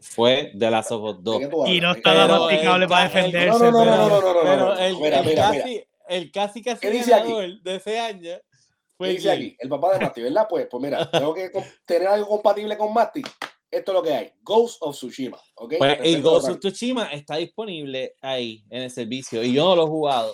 [0.05, 1.41] fue de las of 2.
[1.67, 3.59] Y no estaba masticable para defenderse.
[3.59, 7.75] No, no, no, no, no, Pero el, mira, mira, casi, el casi casi ganador de
[7.75, 8.37] ese año
[8.97, 9.55] fue dice aquí?
[9.59, 10.47] El papá de Mati, ¿verdad?
[10.49, 11.51] Pues, pues mira, tengo que
[11.85, 13.21] tener algo compatible con Mati.
[13.69, 14.31] Esto es lo que hay.
[14.41, 15.37] Ghost of Tsushima.
[15.55, 15.77] ¿okay?
[15.77, 19.83] Pues, el Ghost of Tsushima está disponible ahí en el servicio y yo no lo
[19.83, 20.33] he jugado.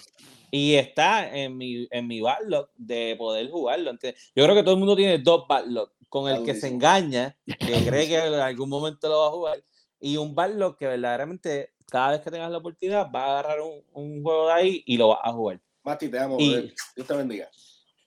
[0.51, 3.93] Y está en mi, en mi backlog de poder jugarlo.
[3.93, 5.93] yo creo que todo el mundo tiene dos backlogs.
[6.09, 9.63] Con el que se engaña, que cree que en algún momento lo va a jugar.
[10.01, 13.59] Y un backlog que verdaderamente cada vez que tengas la oportunidad, vas a agarrar
[13.93, 15.59] un, juego de ahí y lo vas a jugar.
[15.83, 17.49] Mati, te amo, y, Dios te bendiga.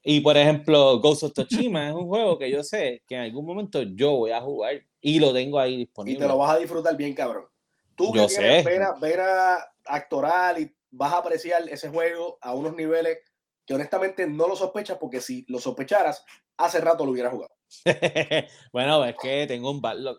[0.02, 3.44] Y por ejemplo, Ghost of Tsushima es un juego que yo sé que en algún
[3.44, 6.18] momento yo voy a jugar y lo tengo ahí disponible.
[6.18, 7.46] Y te lo vas a disfrutar bien, cabrón.
[7.94, 8.64] Tú que tienes
[9.00, 13.18] vera, actoral y vas a apreciar ese juego a unos niveles
[13.66, 16.24] que honestamente no lo sospechas porque si lo sospecharas,
[16.56, 17.54] hace rato lo hubieras jugado.
[18.72, 20.18] bueno, es que tengo un backlog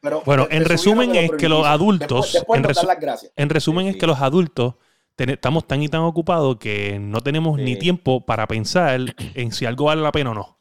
[0.00, 2.44] Pero, bueno, en resumen es que los adultos,
[3.36, 4.74] en, resumen es que los adultos
[5.16, 9.00] estamos tan y tan ocupados que no tenemos ni tiempo para pensar
[9.34, 10.53] en si algo vale la pena o no.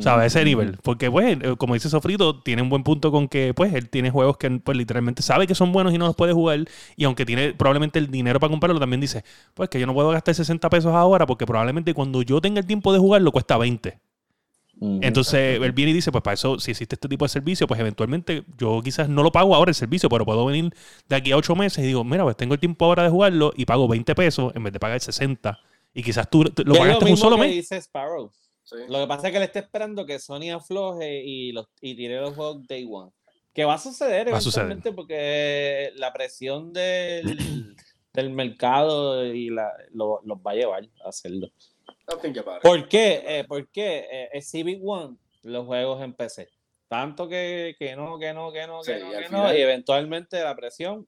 [0.00, 0.34] ¿Sabes?
[0.34, 0.78] Ese nivel.
[0.82, 4.10] Porque, pues, eh, como dice Sofrito, tiene un buen punto con que, pues, él tiene
[4.10, 6.64] juegos que, pues, literalmente sabe que son buenos y no los puede jugar.
[6.96, 10.08] Y aunque tiene probablemente el dinero para comprarlo, también dice, pues, que yo no puedo
[10.08, 13.98] gastar 60 pesos ahora porque probablemente cuando yo tenga el tiempo de jugarlo cuesta 20.
[14.80, 17.78] Entonces, él viene y dice, pues, para eso, si existe este tipo de servicio, pues,
[17.78, 20.74] eventualmente yo quizás no lo pago ahora el servicio, pero puedo venir
[21.08, 23.52] de aquí a 8 meses y digo, mira, pues, tengo el tiempo ahora de jugarlo
[23.56, 25.58] y pago 20 pesos en vez de pagar 60.
[25.94, 27.54] Y quizás tú lo pagaste un solo mes.
[28.88, 32.20] Lo que pasa es que le está esperando que Sony afloje y, los, y tire
[32.20, 33.10] los juegos Day One.
[33.52, 37.76] Que va a suceder va eventualmente porque la presión del,
[38.12, 41.50] del mercado y la, lo, los va a llevar a hacerlo.
[42.62, 43.22] ¿Por qué?
[43.26, 46.48] Eh, porque eh, es Civic One los juegos en PC.
[46.88, 50.54] Tanto que, que no, que no, que no, que no, que no, y eventualmente la
[50.54, 51.06] presión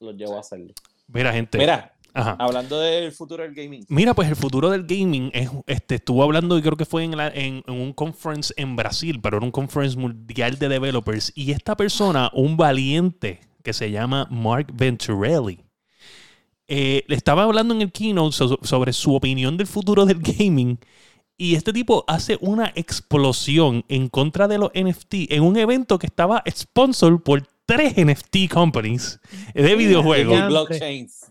[0.00, 0.72] los llevó a hacerlo.
[1.08, 1.58] Mira, gente.
[1.58, 3.84] Mira, Hablando del futuro del gaming.
[3.88, 7.14] Mira, pues el futuro del gaming es, este, estuvo hablando y creo que fue en,
[7.18, 11.32] en, un conference en Brasil, pero era un conference mundial de developers.
[11.34, 15.60] Y esta persona, un valiente que se llama Mark Venturelli,
[16.72, 20.78] eh, le estaba hablando en el keynote sobre su opinión del futuro del gaming.
[21.36, 26.06] Y este tipo hace una explosión en contra de los NFT en un evento que
[26.06, 29.20] estaba sponsored por tres NFT companies
[29.54, 30.46] de videojuegos.
[30.48, 31.30] Blockchains.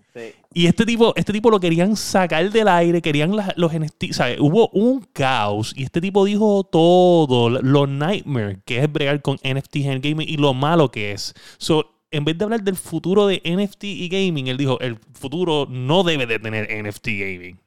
[0.54, 4.12] Y este tipo, este tipo lo querían sacar del aire, querían los NFT.
[4.12, 4.40] ¿sabes?
[4.40, 9.76] Hubo un caos y este tipo dijo todo, lo nightmare que es bregar con NFT
[9.78, 11.34] en el gaming y lo malo que es.
[11.58, 15.68] So, en vez de hablar del futuro de NFT y gaming, él dijo, el futuro
[15.70, 17.60] no debe de tener NFT gaming.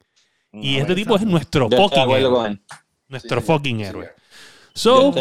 [0.52, 2.58] y este tipo es nuestro fucking héroe.
[3.08, 4.08] Nuestro fucking héroe.
[4.74, 5.12] So,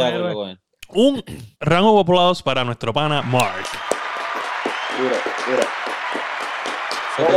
[0.94, 1.24] un
[1.60, 3.66] rango de aplausos para nuestro pana Mark.
[7.18, 7.30] Todos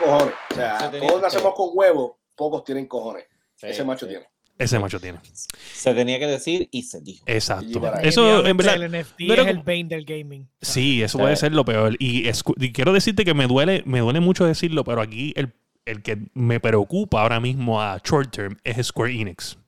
[0.00, 0.34] cojones.
[0.50, 3.24] O sea, todos nacemos con huevos, pocos tienen cojones.
[3.60, 4.26] Ese macho tiene.
[4.56, 5.18] Ese macho tiene.
[5.22, 7.24] Se tenía que decir y se dijo.
[7.26, 7.80] Exacto.
[8.02, 8.76] Eso en verdad.
[8.76, 10.48] El NFT es el pain del gaming.
[10.60, 11.96] Sí, eso puede ser lo peor.
[11.98, 12.30] Y,
[12.72, 15.54] quiero decirte que me duele, me duele mucho decirlo, pero aquí el,
[15.86, 19.58] el que me preocupa ahora mismo a short term es Square Enix.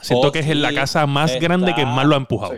[0.00, 2.54] Siento oh, que es la casa más grande que más lo ha empujado.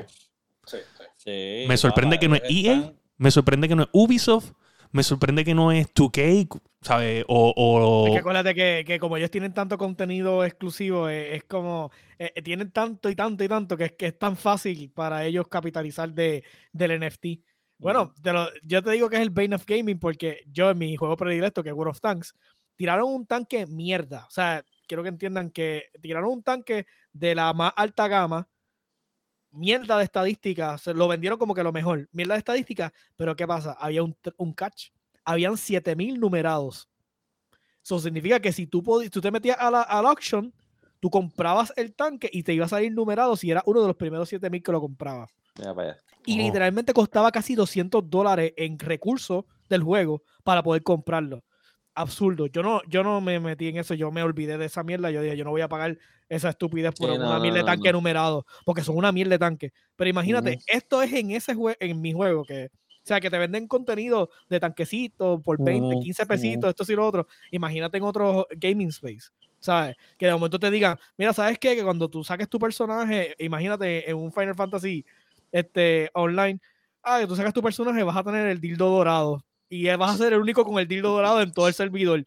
[0.66, 0.78] Sí,
[1.16, 4.52] sí, me sorprende que no es EA, me sorprende que no es Ubisoft,
[4.94, 7.24] me sorprende que no es 2K, ¿sabes?
[7.26, 8.06] O, o...
[8.06, 12.30] Es que acuérdate que, que, como ellos tienen tanto contenido exclusivo, eh, es, como, eh,
[12.32, 15.48] eh, tienen tanto y tanto y tanto que es, que es tan fácil para ellos
[15.48, 17.26] capitalizar de, del NFT.
[17.76, 18.14] Bueno,
[18.62, 21.64] yo te digo que es el Bane of Gaming porque yo en mi juego predilecto,
[21.64, 22.32] que es World of Tanks,
[22.76, 24.26] tiraron un tanque mierda.
[24.28, 28.48] O sea, quiero que entiendan que tiraron un tanque de la más alta gama
[29.54, 33.46] mierda de estadísticas, se lo vendieron como que lo mejor, mierda de estadísticas, pero ¿qué
[33.46, 33.76] pasa?
[33.78, 34.88] Había un, un catch,
[35.24, 36.88] habían 7000 numerados.
[37.82, 40.52] Eso significa que si tú, tú te metías a la, al auction,
[41.00, 43.96] tú comprabas el tanque y te iba a salir numerado si era uno de los
[43.96, 45.28] primeros 7000 que lo compraba.
[46.26, 51.44] Y literalmente costaba casi 200 dólares en recursos del juego para poder comprarlo
[51.94, 52.46] absurdo.
[52.46, 55.10] Yo no, yo no me metí en eso, yo me olvidé de esa mierda.
[55.10, 58.46] Yo dije, yo no voy a pagar esa estupidez por una mierda de tanque numerado,
[58.64, 59.72] porque son una mierda de tanque.
[59.96, 63.38] Pero imagínate, esto es en ese juego, en mi juego, que, o sea, que te
[63.38, 67.26] venden contenido de tanquecito por 20, 15 pesitos, esto y lo otro.
[67.50, 69.30] Imagínate en otro gaming space.
[69.60, 69.96] ¿Sabes?
[70.18, 71.74] Que de momento te digan, mira, ¿sabes qué?
[71.74, 75.06] Que cuando tú saques tu personaje, imagínate en un Final Fantasy
[75.50, 76.60] este, online,
[77.02, 80.18] ah, que tú sacas tu personaje, vas a tener el dildo dorado y vas a
[80.18, 82.24] ser el único con el dildo dorado en todo el servidor.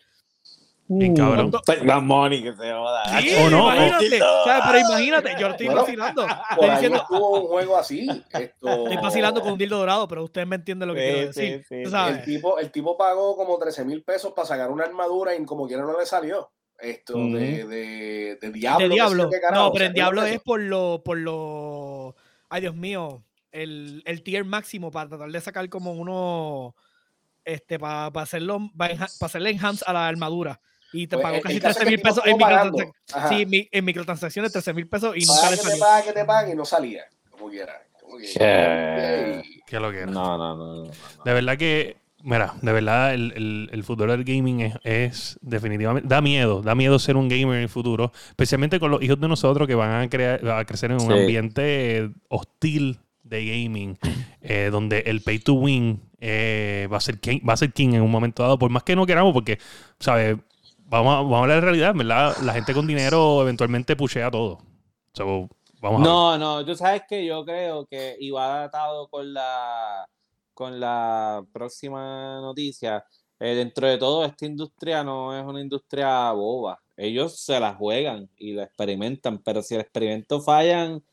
[0.89, 1.51] Bien cabrón.
[1.83, 3.19] La money que se joda.
[3.19, 4.21] Sí, o no, imagínate.
[4.21, 6.25] O sea, pero imagínate, yo lo estoy vacilando.
[6.51, 8.07] Estoy diciendo, tuvo un juego así.
[8.31, 8.69] Esto...
[8.69, 11.65] Estoy vacilando con un dildo dorado, pero ustedes me entienden lo que quiero decir.
[11.67, 15.35] Sí, sí, el, tipo, el tipo pagó como 13 mil pesos para sacar una armadura
[15.35, 16.51] y como quiera no le salió.
[16.79, 18.87] Esto de, de, de, Diablo.
[18.87, 19.29] De Diablo.
[19.51, 22.15] No, pero en Diablo es por lo, por lo.
[22.49, 23.23] Ay, Dios mío.
[23.51, 26.75] El, el tier máximo para tratar de sacar como uno
[27.47, 30.59] este, para hacerlo, para hacerle enhance a la armadura.
[30.93, 32.93] Y te pues, pagó casi 13 mil pesos en, microtransacciones.
[33.29, 35.71] Sí, en microtransacciones 13 mil pesos y nunca le salió.
[35.71, 37.81] Que te pague, que te pague y no salía, como quiera.
[38.01, 39.41] Como quiera.
[39.65, 40.11] ¿Qué lo que era?
[40.11, 40.91] No, no, no, no,
[41.25, 46.07] De verdad que, mira, de verdad el, el, el futuro del gaming es, es, definitivamente,
[46.07, 49.27] da miedo, da miedo ser un gamer en el futuro, especialmente con los hijos de
[49.27, 53.97] nosotros que van a, crear, a crecer en un ambiente hostil de gaming,
[54.41, 57.93] eh, donde el pay to win eh, va, a ser king, va a ser king
[57.93, 59.59] en un momento dado, por más que no queramos, porque,
[59.99, 60.37] ¿sabes?
[60.85, 62.37] Vamos a, vamos a hablar de realidad, ¿verdad?
[62.43, 64.59] La gente con dinero eventualmente pushea todo.
[65.81, 70.07] vamos no, no, tú sabes que yo creo que, iba adaptado con la,
[70.53, 73.05] con la próxima noticia,
[73.39, 76.79] eh, dentro de todo, esta industria no es una industria boba.
[76.95, 81.03] ellos se la juegan y la experimentan, pero si el experimento fallan,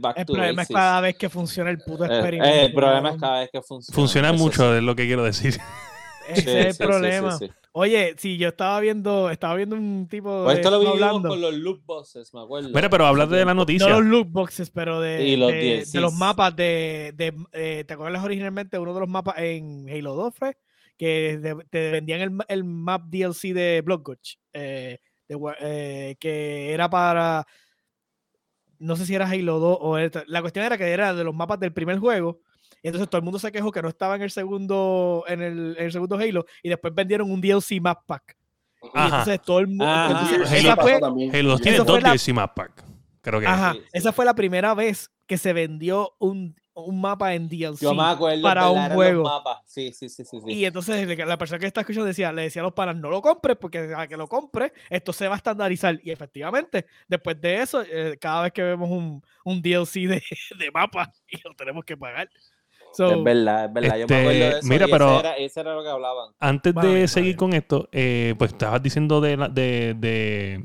[0.00, 2.54] back el problema es cada vez que funciona el puto eh, experimento.
[2.54, 3.94] Eh, el problema es cada vez que funciona.
[3.94, 5.58] Funciona mucho, es lo que quiero decir.
[6.28, 7.38] Ese es el problema.
[7.72, 10.62] Oye, si yo estaba viendo, estaba viendo un tipo pues de.
[10.62, 12.70] esto lo hablando con los loot boxes, me acuerdo.
[12.70, 13.88] Mira, pero hablas de la noticia.
[13.88, 17.14] No los loot boxes, pero de, los, de, los mapas de.
[17.52, 20.56] eh, ¿Te acuerdas originalmente uno de los mapas en Halo 2 fue?
[20.96, 21.38] Que
[21.70, 24.36] te vendían el, el, map DLC de Bloodgutch.
[24.52, 24.98] Eh,
[25.28, 27.46] eh, que era para.
[28.78, 29.98] No sé si era Halo 2 o.
[30.26, 32.40] La cuestión era que era de los mapas del primer juego
[32.88, 35.86] entonces todo el mundo se quejó que no estaba en el segundo, en el, en
[35.86, 38.36] el segundo Halo y después vendieron un DLC Map Pack.
[38.82, 39.84] Y entonces todo el mundo.
[39.86, 42.84] Ah, Halo, fue, Halo 2 tiene dos DLC Map Pack.
[43.22, 47.48] Creo que Ajá, esa fue la primera vez que se vendió un, un mapa en
[47.48, 49.30] DLC Yo me acuerdo para un juego.
[49.64, 52.64] Sí, sí, sí, sí, Y entonces la persona que está escuchando decía, le decía a
[52.64, 55.98] los panas, no lo compres porque a que lo compres, esto se va a estandarizar.
[56.02, 60.22] Y efectivamente, después de eso, eh, cada vez que vemos un, un DLC de,
[60.58, 62.28] de mapa y lo tenemos que pagar
[63.04, 63.96] es verdad, es verdad.
[63.98, 64.68] Yo me acuerdo de este, eso.
[64.68, 66.34] Mira, pero ese era, lo que hablaban.
[66.38, 70.64] Antes de seguir con esto, eh, pues estabas diciendo de, de, de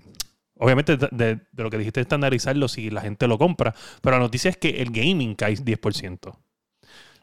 [0.62, 4.50] obviamente de, de, lo que dijiste estandarizarlo si la gente lo compra, pero la noticia
[4.50, 6.38] es que el gaming cae 10%.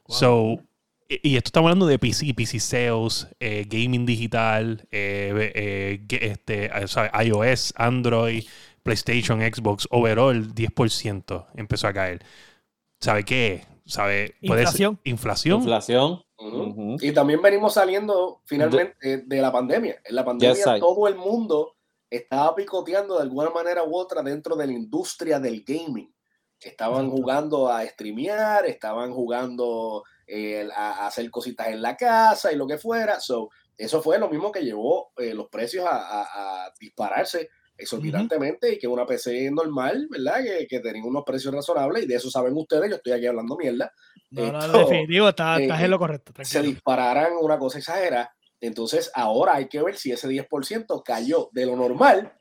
[0.09, 0.61] So,
[1.09, 6.71] y esto estamos hablando de PC, PC sales, eh, gaming digital, eh, este,
[7.25, 8.45] iOS, Android,
[8.83, 12.25] PlayStation, Xbox, overall 10% empezó a caer.
[13.01, 13.65] ¿Sabe qué?
[13.89, 14.35] ¿sabe?
[14.43, 15.01] Inflación.
[15.05, 15.61] inflación.
[15.61, 16.23] Inflación.
[17.01, 20.01] Y también venimos saliendo finalmente de, la pandemia.
[20.05, 21.75] En la pandemia todo el mundo
[22.11, 26.13] estaba picoteando de alguna manera u otra dentro de la industria del gaming.
[26.61, 32.67] Estaban jugando a streamear, estaban jugando eh, a, hacer cositas en la casa y lo
[32.67, 33.21] que fuera.
[33.21, 38.89] So, eso fue lo mismo que llevó eh, los precios a dispararse exorbitantemente y que
[38.89, 40.43] una PC normal, ¿verdad?
[40.43, 43.57] Que, que tenía unos precios razonables y de eso saben ustedes, yo estoy aquí hablando
[43.57, 43.93] mierda.
[44.31, 46.33] No, no, definitivo, estás, eh, en lo correcto.
[46.43, 48.31] Se dispararan una cosa exagera.
[48.61, 52.33] Entonces ahora hay que ver si ese 10% cayó de lo normal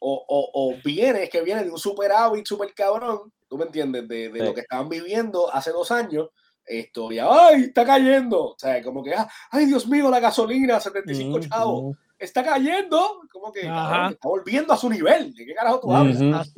[0.00, 3.64] o, o, o viene, es que viene de un super superávit, super cabrón, tú me
[3.64, 6.28] entiendes, de, de lo que estaban viviendo hace dos años
[6.66, 8.52] esto ya, ay, está cayendo.
[8.52, 13.52] O sea, como que, ah, ay, Dios mío, la gasolina, 75 chavos está cayendo, como
[13.52, 15.34] que está volviendo a su nivel.
[15.34, 16.52] ¿De qué carajo tú hablas?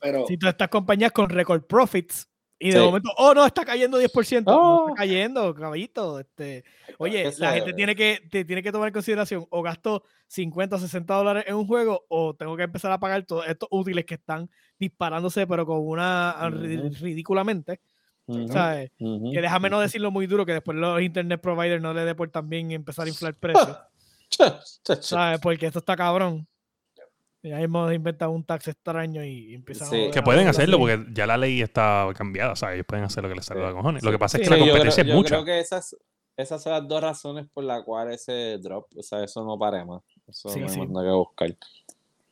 [0.00, 2.28] Pero, si tú estas compañías con record profits
[2.64, 4.94] y de momento, oh no, está cayendo 10%, no está oh.
[4.94, 6.18] cayendo, caballito.
[6.18, 6.64] Este,
[6.96, 11.14] oye, la gente tiene que, tiene que tomar en consideración o gasto 50 o 60
[11.14, 14.48] dólares en un juego o tengo que empezar a pagar todos estos útiles que están
[14.78, 17.80] disparándose, pero con una ridículamente.
[18.50, 18.90] ¿sabes?
[18.98, 22.30] Que déjame no decirlo muy duro, que después los internet providers no le dé por
[22.30, 23.76] también empezar a inflar precios.
[25.00, 25.38] ¿Sabes?
[25.40, 26.48] Porque esto está cabrón.
[27.44, 31.36] Y ahí hemos inventado un tax extraño y empezamos Que pueden hacerlo porque ya la
[31.36, 32.76] ley está cambiada, ¿sabes?
[32.76, 34.02] Ellos pueden hacer lo que les salga de cojones.
[34.02, 35.36] Lo que pasa es que la competencia es mucha.
[35.36, 35.94] Yo creo que esas,
[36.38, 39.84] esas son las dos razones por las cuales ese drop, o sea, eso no pare
[39.84, 40.00] más.
[40.26, 41.56] Eso no hay que buscar.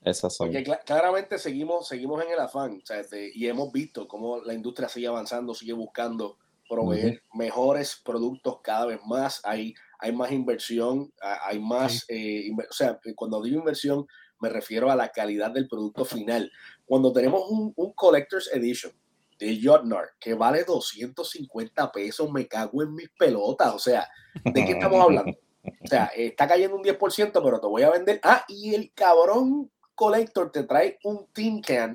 [0.01, 0.51] Esas son.
[0.51, 4.89] Porque claramente seguimos, seguimos en el afán, o sea, y hemos visto cómo la industria
[4.89, 9.43] sigue avanzando, sigue buscando proveer mejores productos cada vez más.
[9.45, 14.05] Hay hay más inversión, hay más, eh, o sea, cuando digo inversión
[14.43, 16.51] me refiero a la calidad del producto final.
[16.85, 18.93] Cuando tenemos un, un Collector's Edition
[19.39, 24.09] de Jotnar que vale 250 pesos, me cago en mis pelotas, o sea,
[24.45, 25.33] ¿de qué estamos hablando?
[25.65, 28.21] O sea, está cayendo un 10%, pero te voy a vender.
[28.25, 31.93] Ah, y el cabrón Collector te trae un Tin Can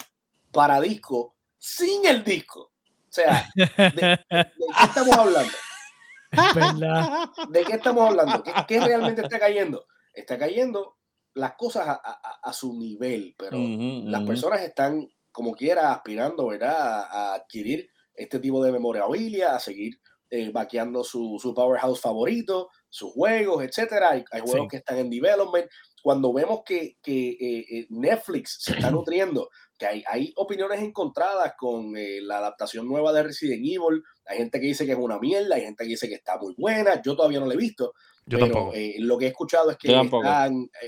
[0.51, 2.71] para disco sin el disco.
[3.09, 5.51] O sea, de qué estamos hablando?
[7.49, 8.43] ¿De qué estamos hablando?
[8.67, 9.85] ¿Qué, realmente está cayendo?
[10.13, 10.96] Está cayendo
[11.37, 17.05] las cosas a, su nivel, pero las personas están como quiera aspirando ¿verdad?
[17.09, 23.11] A, adquirir este tipo de memorabilia, a seguir eh, vaqueando su, su, powerhouse favorito, sus
[23.13, 24.09] juegos, etcétera.
[24.11, 25.67] Hay, juegos que están en development.
[26.01, 31.53] Cuando vemos que, que eh, eh, Netflix se está nutriendo que hay, hay opiniones encontradas
[31.57, 34.03] con eh, la adaptación nueva de Resident Evil.
[34.25, 36.55] Hay gente que dice que es una mierda, hay gente que dice que está muy
[36.57, 37.01] buena.
[37.01, 37.93] Yo todavía no la he visto.
[38.27, 40.09] Yo pero eh, lo que he escuchado es que eh,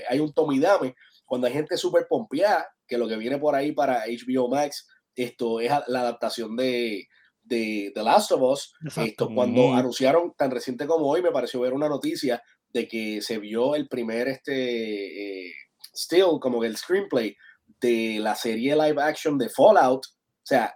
[0.08, 4.04] hay un tomidame cuando hay gente súper pompeada, que lo que viene por ahí para
[4.06, 7.08] HBO Max, esto es la adaptación de,
[7.42, 8.74] de The Last of Us.
[8.96, 13.38] Esto, cuando anunciaron tan reciente como hoy, me pareció ver una noticia de que se
[13.38, 15.54] vio el primer este
[15.94, 17.36] still, como el screenplay
[17.80, 20.04] de la serie live action de Fallout.
[20.06, 20.74] O sea,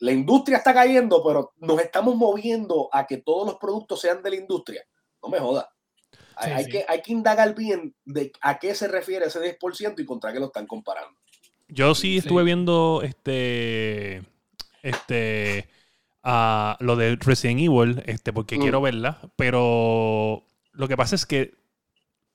[0.00, 4.30] la industria está cayendo, pero nos estamos moviendo a que todos los productos sean de
[4.30, 4.82] la industria.
[5.22, 5.38] No me
[6.36, 10.32] hay, Que, hay que indagar bien de a qué se refiere ese 10% y contra
[10.32, 11.18] qué lo están comparando.
[11.68, 14.22] Yo sí estuve viendo este.
[14.82, 15.68] Este.
[16.22, 18.60] Uh, lo de Resident Evil, este, porque mm.
[18.60, 21.54] quiero verla, pero lo que pasa es que.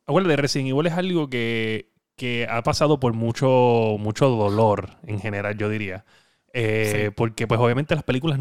[0.07, 5.57] de Resident Evil es algo que, que ha pasado por mucho, mucho dolor en general,
[5.57, 6.05] yo diría.
[6.53, 8.39] Eh, porque, pues, obviamente las películas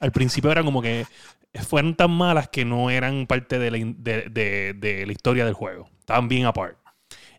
[0.00, 1.06] al principio eran como que
[1.54, 5.88] fueron tan malas que no eran parte de la, de, la historia del juego.
[6.00, 6.76] Estaban bien apart.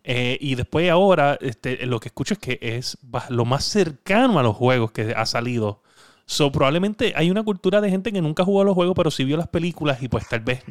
[0.03, 2.97] Eh, y después ahora este, lo que escucho es que es
[3.29, 5.83] lo más cercano a los juegos que ha salido.
[6.25, 9.37] So, probablemente hay una cultura de gente que nunca jugó los juegos, pero sí vio
[9.37, 10.63] las películas y pues tal vez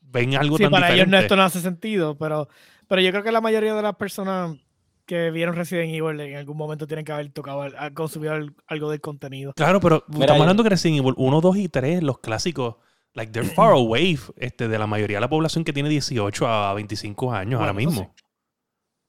[0.00, 2.48] ven algo sí, para ellos esto no hace sentido, pero,
[2.86, 4.56] pero yo creo que la mayoría de las personas
[5.08, 8.34] que vieron Resident Evil en algún momento tienen que haber tocado, consumido
[8.66, 9.54] algo del contenido.
[9.54, 12.76] Claro, pero estamos hablando que Resident Evil 1, 2 y 3, los clásicos,
[13.14, 16.74] like they're far away este, de la mayoría de la población que tiene 18 a
[16.74, 18.14] 25 años ahora mismo.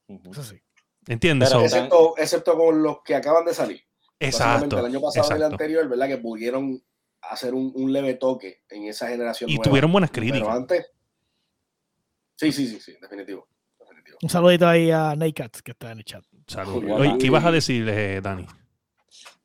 [0.07, 0.61] Eso sí.
[1.05, 1.51] ¿Entiendes?
[1.51, 3.81] excepto, excepto, con los que acaban de salir.
[4.19, 4.79] Exacto.
[4.79, 6.07] El año pasado y el anterior, ¿verdad?
[6.07, 6.81] Que pudieron
[7.23, 9.49] hacer un, leve toque en esa generación.
[9.49, 10.39] Y tuvieron buenas críticas.
[10.39, 10.91] Pero antes.
[12.37, 13.49] Sí, sí, sí, sí, definitivo.
[14.21, 16.23] Un saludito ahí a Naked que está en el chat.
[16.47, 17.17] Saludos.
[17.19, 18.45] ¿qué ibas a decir, eh, Dani?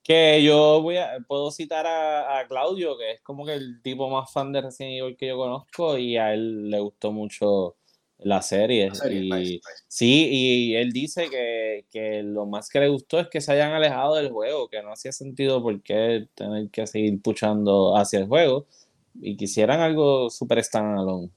[0.03, 4.31] Que yo voy a, puedo citar a, Claudio, que es como que el tipo más
[4.33, 7.77] fan de Resident Evil que yo conozco, y a él le gustó mucho
[8.19, 8.91] la serie.
[9.11, 13.53] y, Sí, y él dice que, que, lo más que le gustó es que se
[13.53, 18.19] hayan alejado del juego, que no hacía sentido por qué tener que seguir puchando hacia
[18.19, 18.67] el juego,
[19.21, 21.31] y quisieran algo super standalone.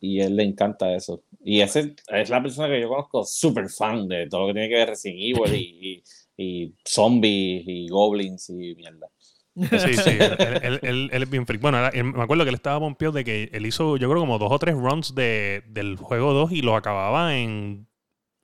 [0.00, 1.22] Y él le encanta eso.
[1.42, 4.68] Y ese es la persona que yo conozco súper fan de todo lo que tiene
[4.68, 6.02] que ver Resident Evil y,
[6.36, 9.08] y, zombies y goblins y mierda.
[9.56, 10.10] Sí, sí,
[10.62, 11.60] él, él, él, es bien freak.
[11.60, 14.52] Bueno, me acuerdo que él estaba pompeado de que él hizo, yo creo, como dos
[14.52, 17.88] o tres runs de, del juego 2 y lo acababa en,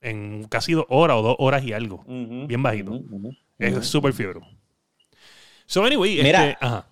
[0.01, 2.03] en casi dos horas o dos horas y algo.
[2.07, 2.99] bien bajito.
[3.57, 4.41] Es súper fiebre.
[5.65, 6.87] So, anyway, Mira, este, ajá.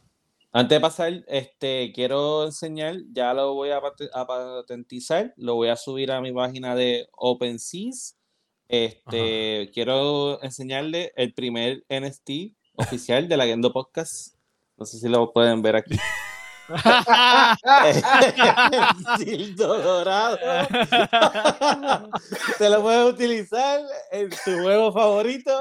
[0.56, 6.12] Antes de pasar, este, quiero enseñar, ya lo voy a, patentizar, lo voy a subir
[6.12, 8.20] a mi página de OpenSeas.
[8.68, 14.36] Este, quiero enseñarle el primer NFT oficial de la Gendo Podcast.
[14.78, 15.96] No sé si lo pueden ver aquí.
[19.18, 20.38] Sildo dorado.
[22.58, 25.60] Te lo puedes utilizar en tu juego favorito.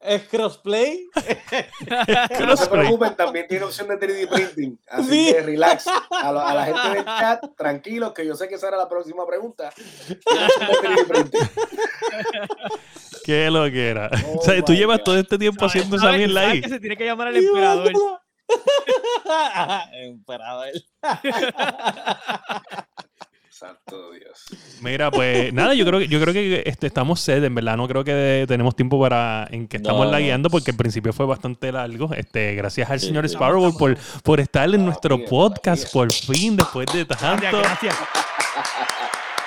[0.00, 1.08] Es crossplay.
[2.40, 4.78] No se preocupen, también tiene opción de 3D printing.
[4.88, 5.86] Así que relax.
[6.10, 9.72] A, la gente del chat, tranquilos, que yo sé que esa era la próxima pregunta.
[13.24, 14.10] Qué lo que era.
[14.34, 16.60] o sea, tú llevas todo este tiempo haciendo esa mierda ahí.
[16.60, 17.92] que se tiene que llamar al emperador.
[19.92, 20.72] Emperador.
[23.50, 24.44] Santo Dios.
[24.82, 27.88] Mira, pues nada, yo creo que yo creo que este, estamos sed, en verdad, no
[27.88, 32.14] creo que tenemos tiempo para en que estamos lagueando porque el principio fue bastante largo.
[32.14, 37.04] Este, gracias al señor Sparrow por, por estar en nuestro podcast por fin después de
[37.04, 37.58] tanto.
[37.58, 37.96] Gracias.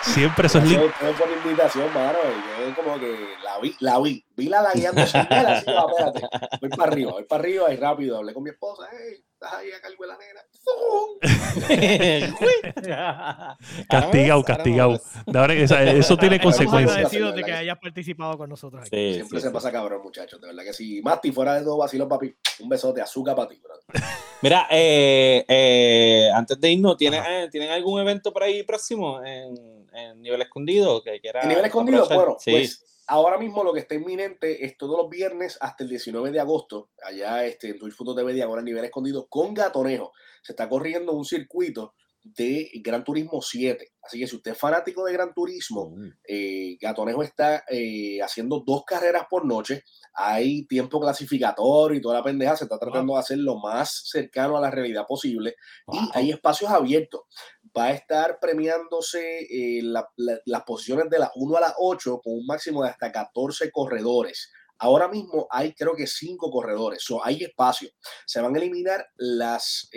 [0.01, 0.91] Siempre eso es lindo.
[0.99, 2.17] Gracias por invitación, mano.
[2.59, 4.25] Yo como que la vi, la vi.
[4.35, 6.57] Vi la lagueando sin vela, así, va, espérate.
[6.59, 8.17] Voy para arriba, voy para arriba y rápido.
[8.17, 10.41] Hablé con mi esposa, hey, estás ahí a cargo de la nena.
[13.89, 15.01] castigado, castigado.
[15.33, 16.95] Ahora, eso tiene consecuencias.
[16.95, 18.89] agradecidos de que hayas participado con nosotros aquí.
[18.95, 20.39] Sí, Siempre se pasa cabrón, muchachos.
[20.39, 23.59] De verdad que si Mati fuera de todo vacilo, papi, un besote, azúcar para ti.
[24.43, 29.87] Mira, eh, eh, antes de irnos, ¿tienen, eh, ¿tienen algún evento por ahí próximo en,
[29.91, 31.01] en nivel escondido?
[31.01, 32.51] Que quiera en nivel escondido, bueno, sí.
[32.51, 36.39] pues ahora mismo lo que está inminente es todos los viernes hasta el 19 de
[36.39, 40.13] agosto, allá este, en Twitch Foto TV, ahora a nivel escondido, con Gatonejo.
[40.41, 41.93] Se está corriendo un circuito
[42.23, 43.91] de Gran Turismo 7.
[44.01, 46.09] Así que si usted es fanático de Gran Turismo, mm.
[46.25, 49.83] eh, Gatonejo está eh, haciendo dos carreras por noche.
[50.13, 52.55] Hay tiempo clasificatorio y toda la pendeja.
[52.55, 55.55] Se está tratando de hacer lo más cercano a la realidad posible.
[55.91, 57.23] Y hay espacios abiertos.
[57.77, 62.45] Va a estar premiándose eh, las posiciones de las 1 a las 8 con un
[62.45, 64.51] máximo de hasta 14 corredores.
[64.79, 67.03] Ahora mismo hay creo que 5 corredores.
[67.03, 67.89] So, hay espacio.
[68.25, 69.89] Se van a eliminar las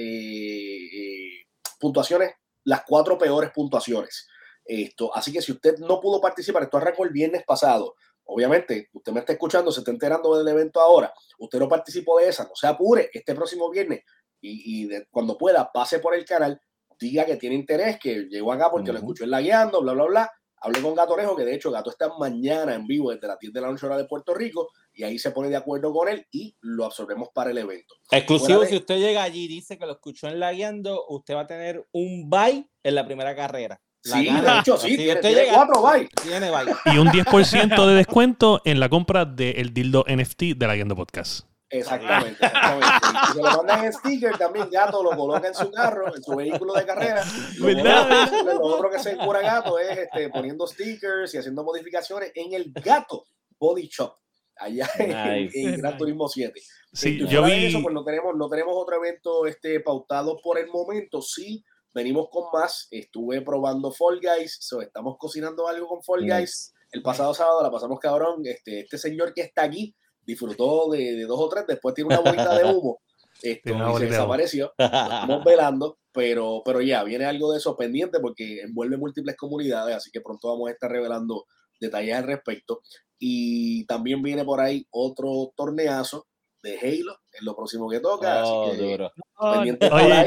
[1.81, 2.33] puntuaciones,
[2.65, 4.27] las cuatro peores puntuaciones.
[4.65, 7.95] Esto, así que si usted no pudo participar, esto arrancó el viernes pasado.
[8.25, 11.13] Obviamente, usted me está escuchando, se está enterando del evento ahora.
[11.39, 13.11] Usted no participó de esa, no se apure.
[13.13, 14.03] Este próximo viernes
[14.41, 16.61] y, cuando pueda, pase por el canal,
[16.99, 20.05] diga que tiene interés, que llegó acá porque lo escuchó en la guiando, bla, bla,
[20.05, 20.33] bla.
[20.65, 23.53] Hablé con Gato Orejo, que de hecho Gato está mañana en vivo desde las 10
[23.53, 26.27] de la noche hora de Puerto Rico y ahí se pone de acuerdo con él
[26.31, 27.95] y lo absorbemos para el evento.
[28.11, 31.41] Exclusivo, si usted llega allí y dice que lo escuchó en la guiando, usted va
[31.41, 33.79] a tener un bye en la primera carrera.
[34.03, 36.11] Sí, de hecho, sí, tiene, tiene cuatro bytes.
[36.23, 36.77] Tiene bytes.
[36.87, 41.47] Y un 10% de descuento en la compra del dildo NFT de la Guiando Podcast.
[41.79, 42.87] Exactamente, exactamente.
[43.31, 46.37] Y se lo mandan en sticker también, Gato lo coloca en su carro, en su
[46.37, 47.25] vehículo de carrera.
[47.59, 52.73] Lo, otro que se cura Gato es este, poniendo stickers y haciendo modificaciones en el
[52.73, 53.25] Gato
[53.59, 54.15] Body Shop,
[54.57, 56.61] allá en, Gran Turismo 7.
[56.93, 57.67] Sí, yo vi...
[57.67, 61.65] Eso, pues no tenemos, no tenemos otro evento este, pautado por el momento, sí.
[61.93, 62.89] Venimos con más.
[62.91, 64.59] Estuve probando Fall Guys.
[64.61, 66.75] So, estamos cocinando algo con Fall Guys.
[66.91, 68.43] El pasado sábado la pasamos cabrón.
[68.45, 69.95] Este, este señor que está aquí
[70.27, 73.01] disfrutó de, dos o tres, después tiene una bolita de humo
[73.43, 74.73] esto, y se desapareció.
[74.79, 80.11] Estamos velando, pero, pero ya viene algo de eso pendiente porque envuelve múltiples comunidades, así
[80.11, 81.47] que pronto vamos a estar revelando
[81.81, 82.81] detalles al respecto.
[83.19, 86.27] Y también viene por ahí otro torneazo
[86.63, 88.43] de Halo, es lo próximo que toca.
[88.45, 89.77] Oh, Oye,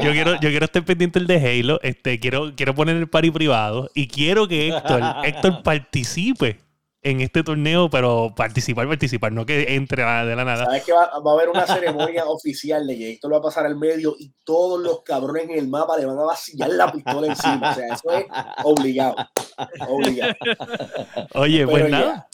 [0.03, 3.31] yo quiero, yo quiero estar pendiente el de Halo, este, quiero, quiero poner el party
[3.31, 6.66] privado y quiero que Héctor, Héctor participe
[7.01, 10.65] en este torneo, pero participar, participar, no que entre de la nada.
[10.65, 13.65] Sabes que va, a haber una ceremonia oficial de que esto lo va a pasar
[13.65, 17.27] al medio y todos los cabrones en el mapa le van a vaciar la pistola
[17.27, 17.71] encima.
[17.71, 18.25] O sea, eso es
[18.63, 19.15] obligado.
[19.87, 20.33] Obligado.
[21.33, 22.27] Oye, pues nada.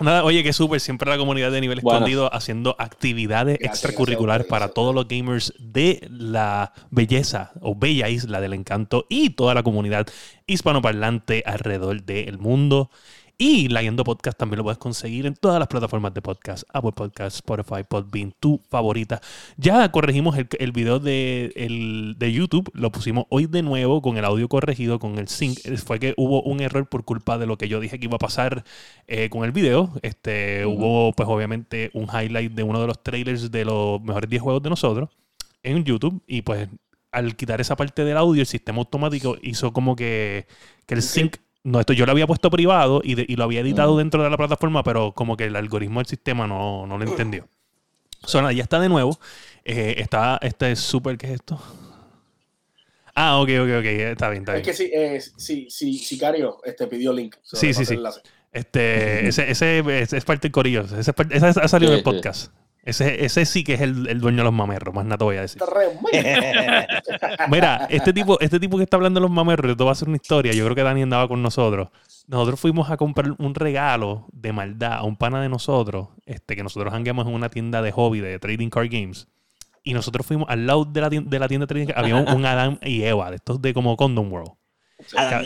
[0.00, 4.94] Nada, oye, que súper, siempre la comunidad de nivel escondido haciendo actividades extracurriculares para todos
[4.94, 10.06] los gamers de la belleza o bella isla del encanto y toda la comunidad
[10.46, 12.90] hispanoparlante alrededor del mundo.
[13.40, 17.36] Y Leyendo Podcast también lo puedes conseguir en todas las plataformas de podcast, Apple Podcast,
[17.36, 19.20] Spotify, Podbean, tu favorita.
[19.56, 24.16] Ya corregimos el, el video de, el, de YouTube, lo pusimos hoy de nuevo con
[24.16, 25.56] el audio corregido, con el sync.
[25.76, 28.18] Fue que hubo un error por culpa de lo que yo dije que iba a
[28.18, 28.64] pasar
[29.06, 29.92] eh, con el video.
[30.02, 34.42] Este, Hubo pues obviamente un highlight de uno de los trailers de los mejores 10
[34.42, 35.10] juegos de nosotros
[35.62, 36.68] en YouTube y pues
[37.12, 40.48] al quitar esa parte del audio, el sistema automático hizo como que,
[40.86, 44.22] que el sync no, esto yo lo había puesto privado y, lo había editado dentro
[44.22, 47.48] de la plataforma, pero como que el algoritmo del sistema no, lo entendió.
[48.24, 49.18] Sona, ya está de nuevo.
[49.64, 51.60] Eh, está, este es súper, ¿qué es esto?
[53.14, 54.56] Ah, ok, ok, ok, está bien, está bien.
[54.56, 57.36] Es que sí, eh, sí, sí, Sicario este, pidió link.
[57.42, 57.98] Sí, sí, sí.
[58.52, 60.82] Este, ese, ese, es parte del corillo.
[60.82, 62.52] Ese, ese ha salido del podcast.
[62.88, 65.42] Ese, ese sí que es el, dueño de los mamerros, más nada te voy a
[65.42, 65.60] decir.
[67.50, 70.08] Mira, este tipo, este tipo que está hablando de los mamerros, esto va a ser
[70.08, 70.54] una historia.
[70.54, 71.88] Yo creo que Dani andaba con nosotros.
[72.28, 76.62] Nosotros fuimos a comprar un regalo de maldad a un pana de nosotros, este, que
[76.62, 79.28] nosotros hangueamos en una tienda de hobby de trading card games.
[79.82, 82.26] Y nosotros fuimos al lado de la tienda de, la tienda de trading había un,
[82.26, 84.52] un Adam y Eva, de estos de como Condom World.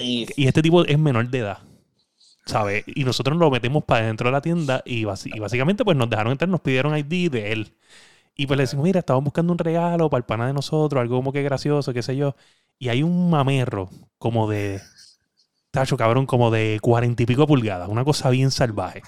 [0.00, 1.58] Y este tipo es menor de edad.
[2.44, 2.84] ¿Sabes?
[2.86, 6.48] Y nosotros lo metemos para dentro de la tienda y, básicamente pues nos dejaron entrar,
[6.48, 7.74] nos pidieron ID de él.
[8.34, 11.16] Y pues le decimos, mira, estamos buscando un regalo para el pana de nosotros, algo
[11.16, 12.34] como que gracioso, qué sé yo.
[12.78, 14.80] Y hay un mamerro como de,
[15.70, 19.02] tacho cabrón, como de cuarenta y pico pulgadas, una cosa bien salvaje.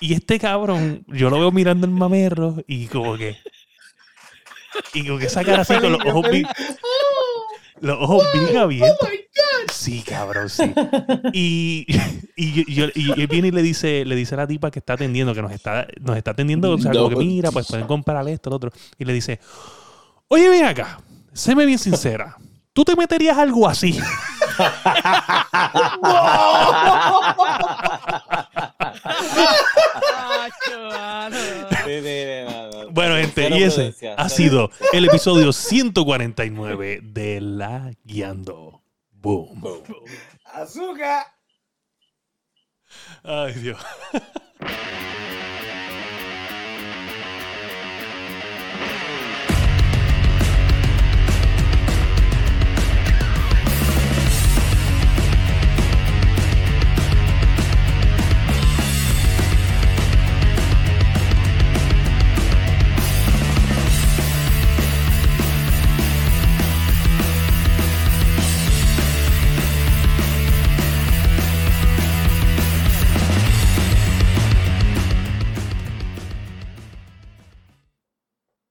[0.00, 3.36] Y este cabrón, yo lo veo mirando el mamerro y como que...
[4.92, 6.26] Y como que esa cara así con los ojos.
[7.84, 9.08] Los ojos bien abiertos.
[9.70, 10.72] Sí, cabrón, sí.
[11.34, 11.86] Y,
[12.36, 15.42] y, él viene y le dice, le dice a la tipa que está atendiendo, que
[15.42, 18.56] nos está, nos está atendiendo, o sea, como que mira, pues pueden comprar esto, lo
[18.56, 18.72] otro.
[18.98, 19.38] Y le dice,
[20.28, 20.98] oye, ven acá,
[21.34, 22.36] séme bien sincera.
[22.72, 23.98] ¿Tú te meterías algo así?
[32.94, 38.82] bueno, gente, y ese ha sido el episodio 149 de La Guiando.
[39.10, 39.62] Boom.
[40.44, 41.26] Azúcar.
[43.24, 43.78] Ay, Dios.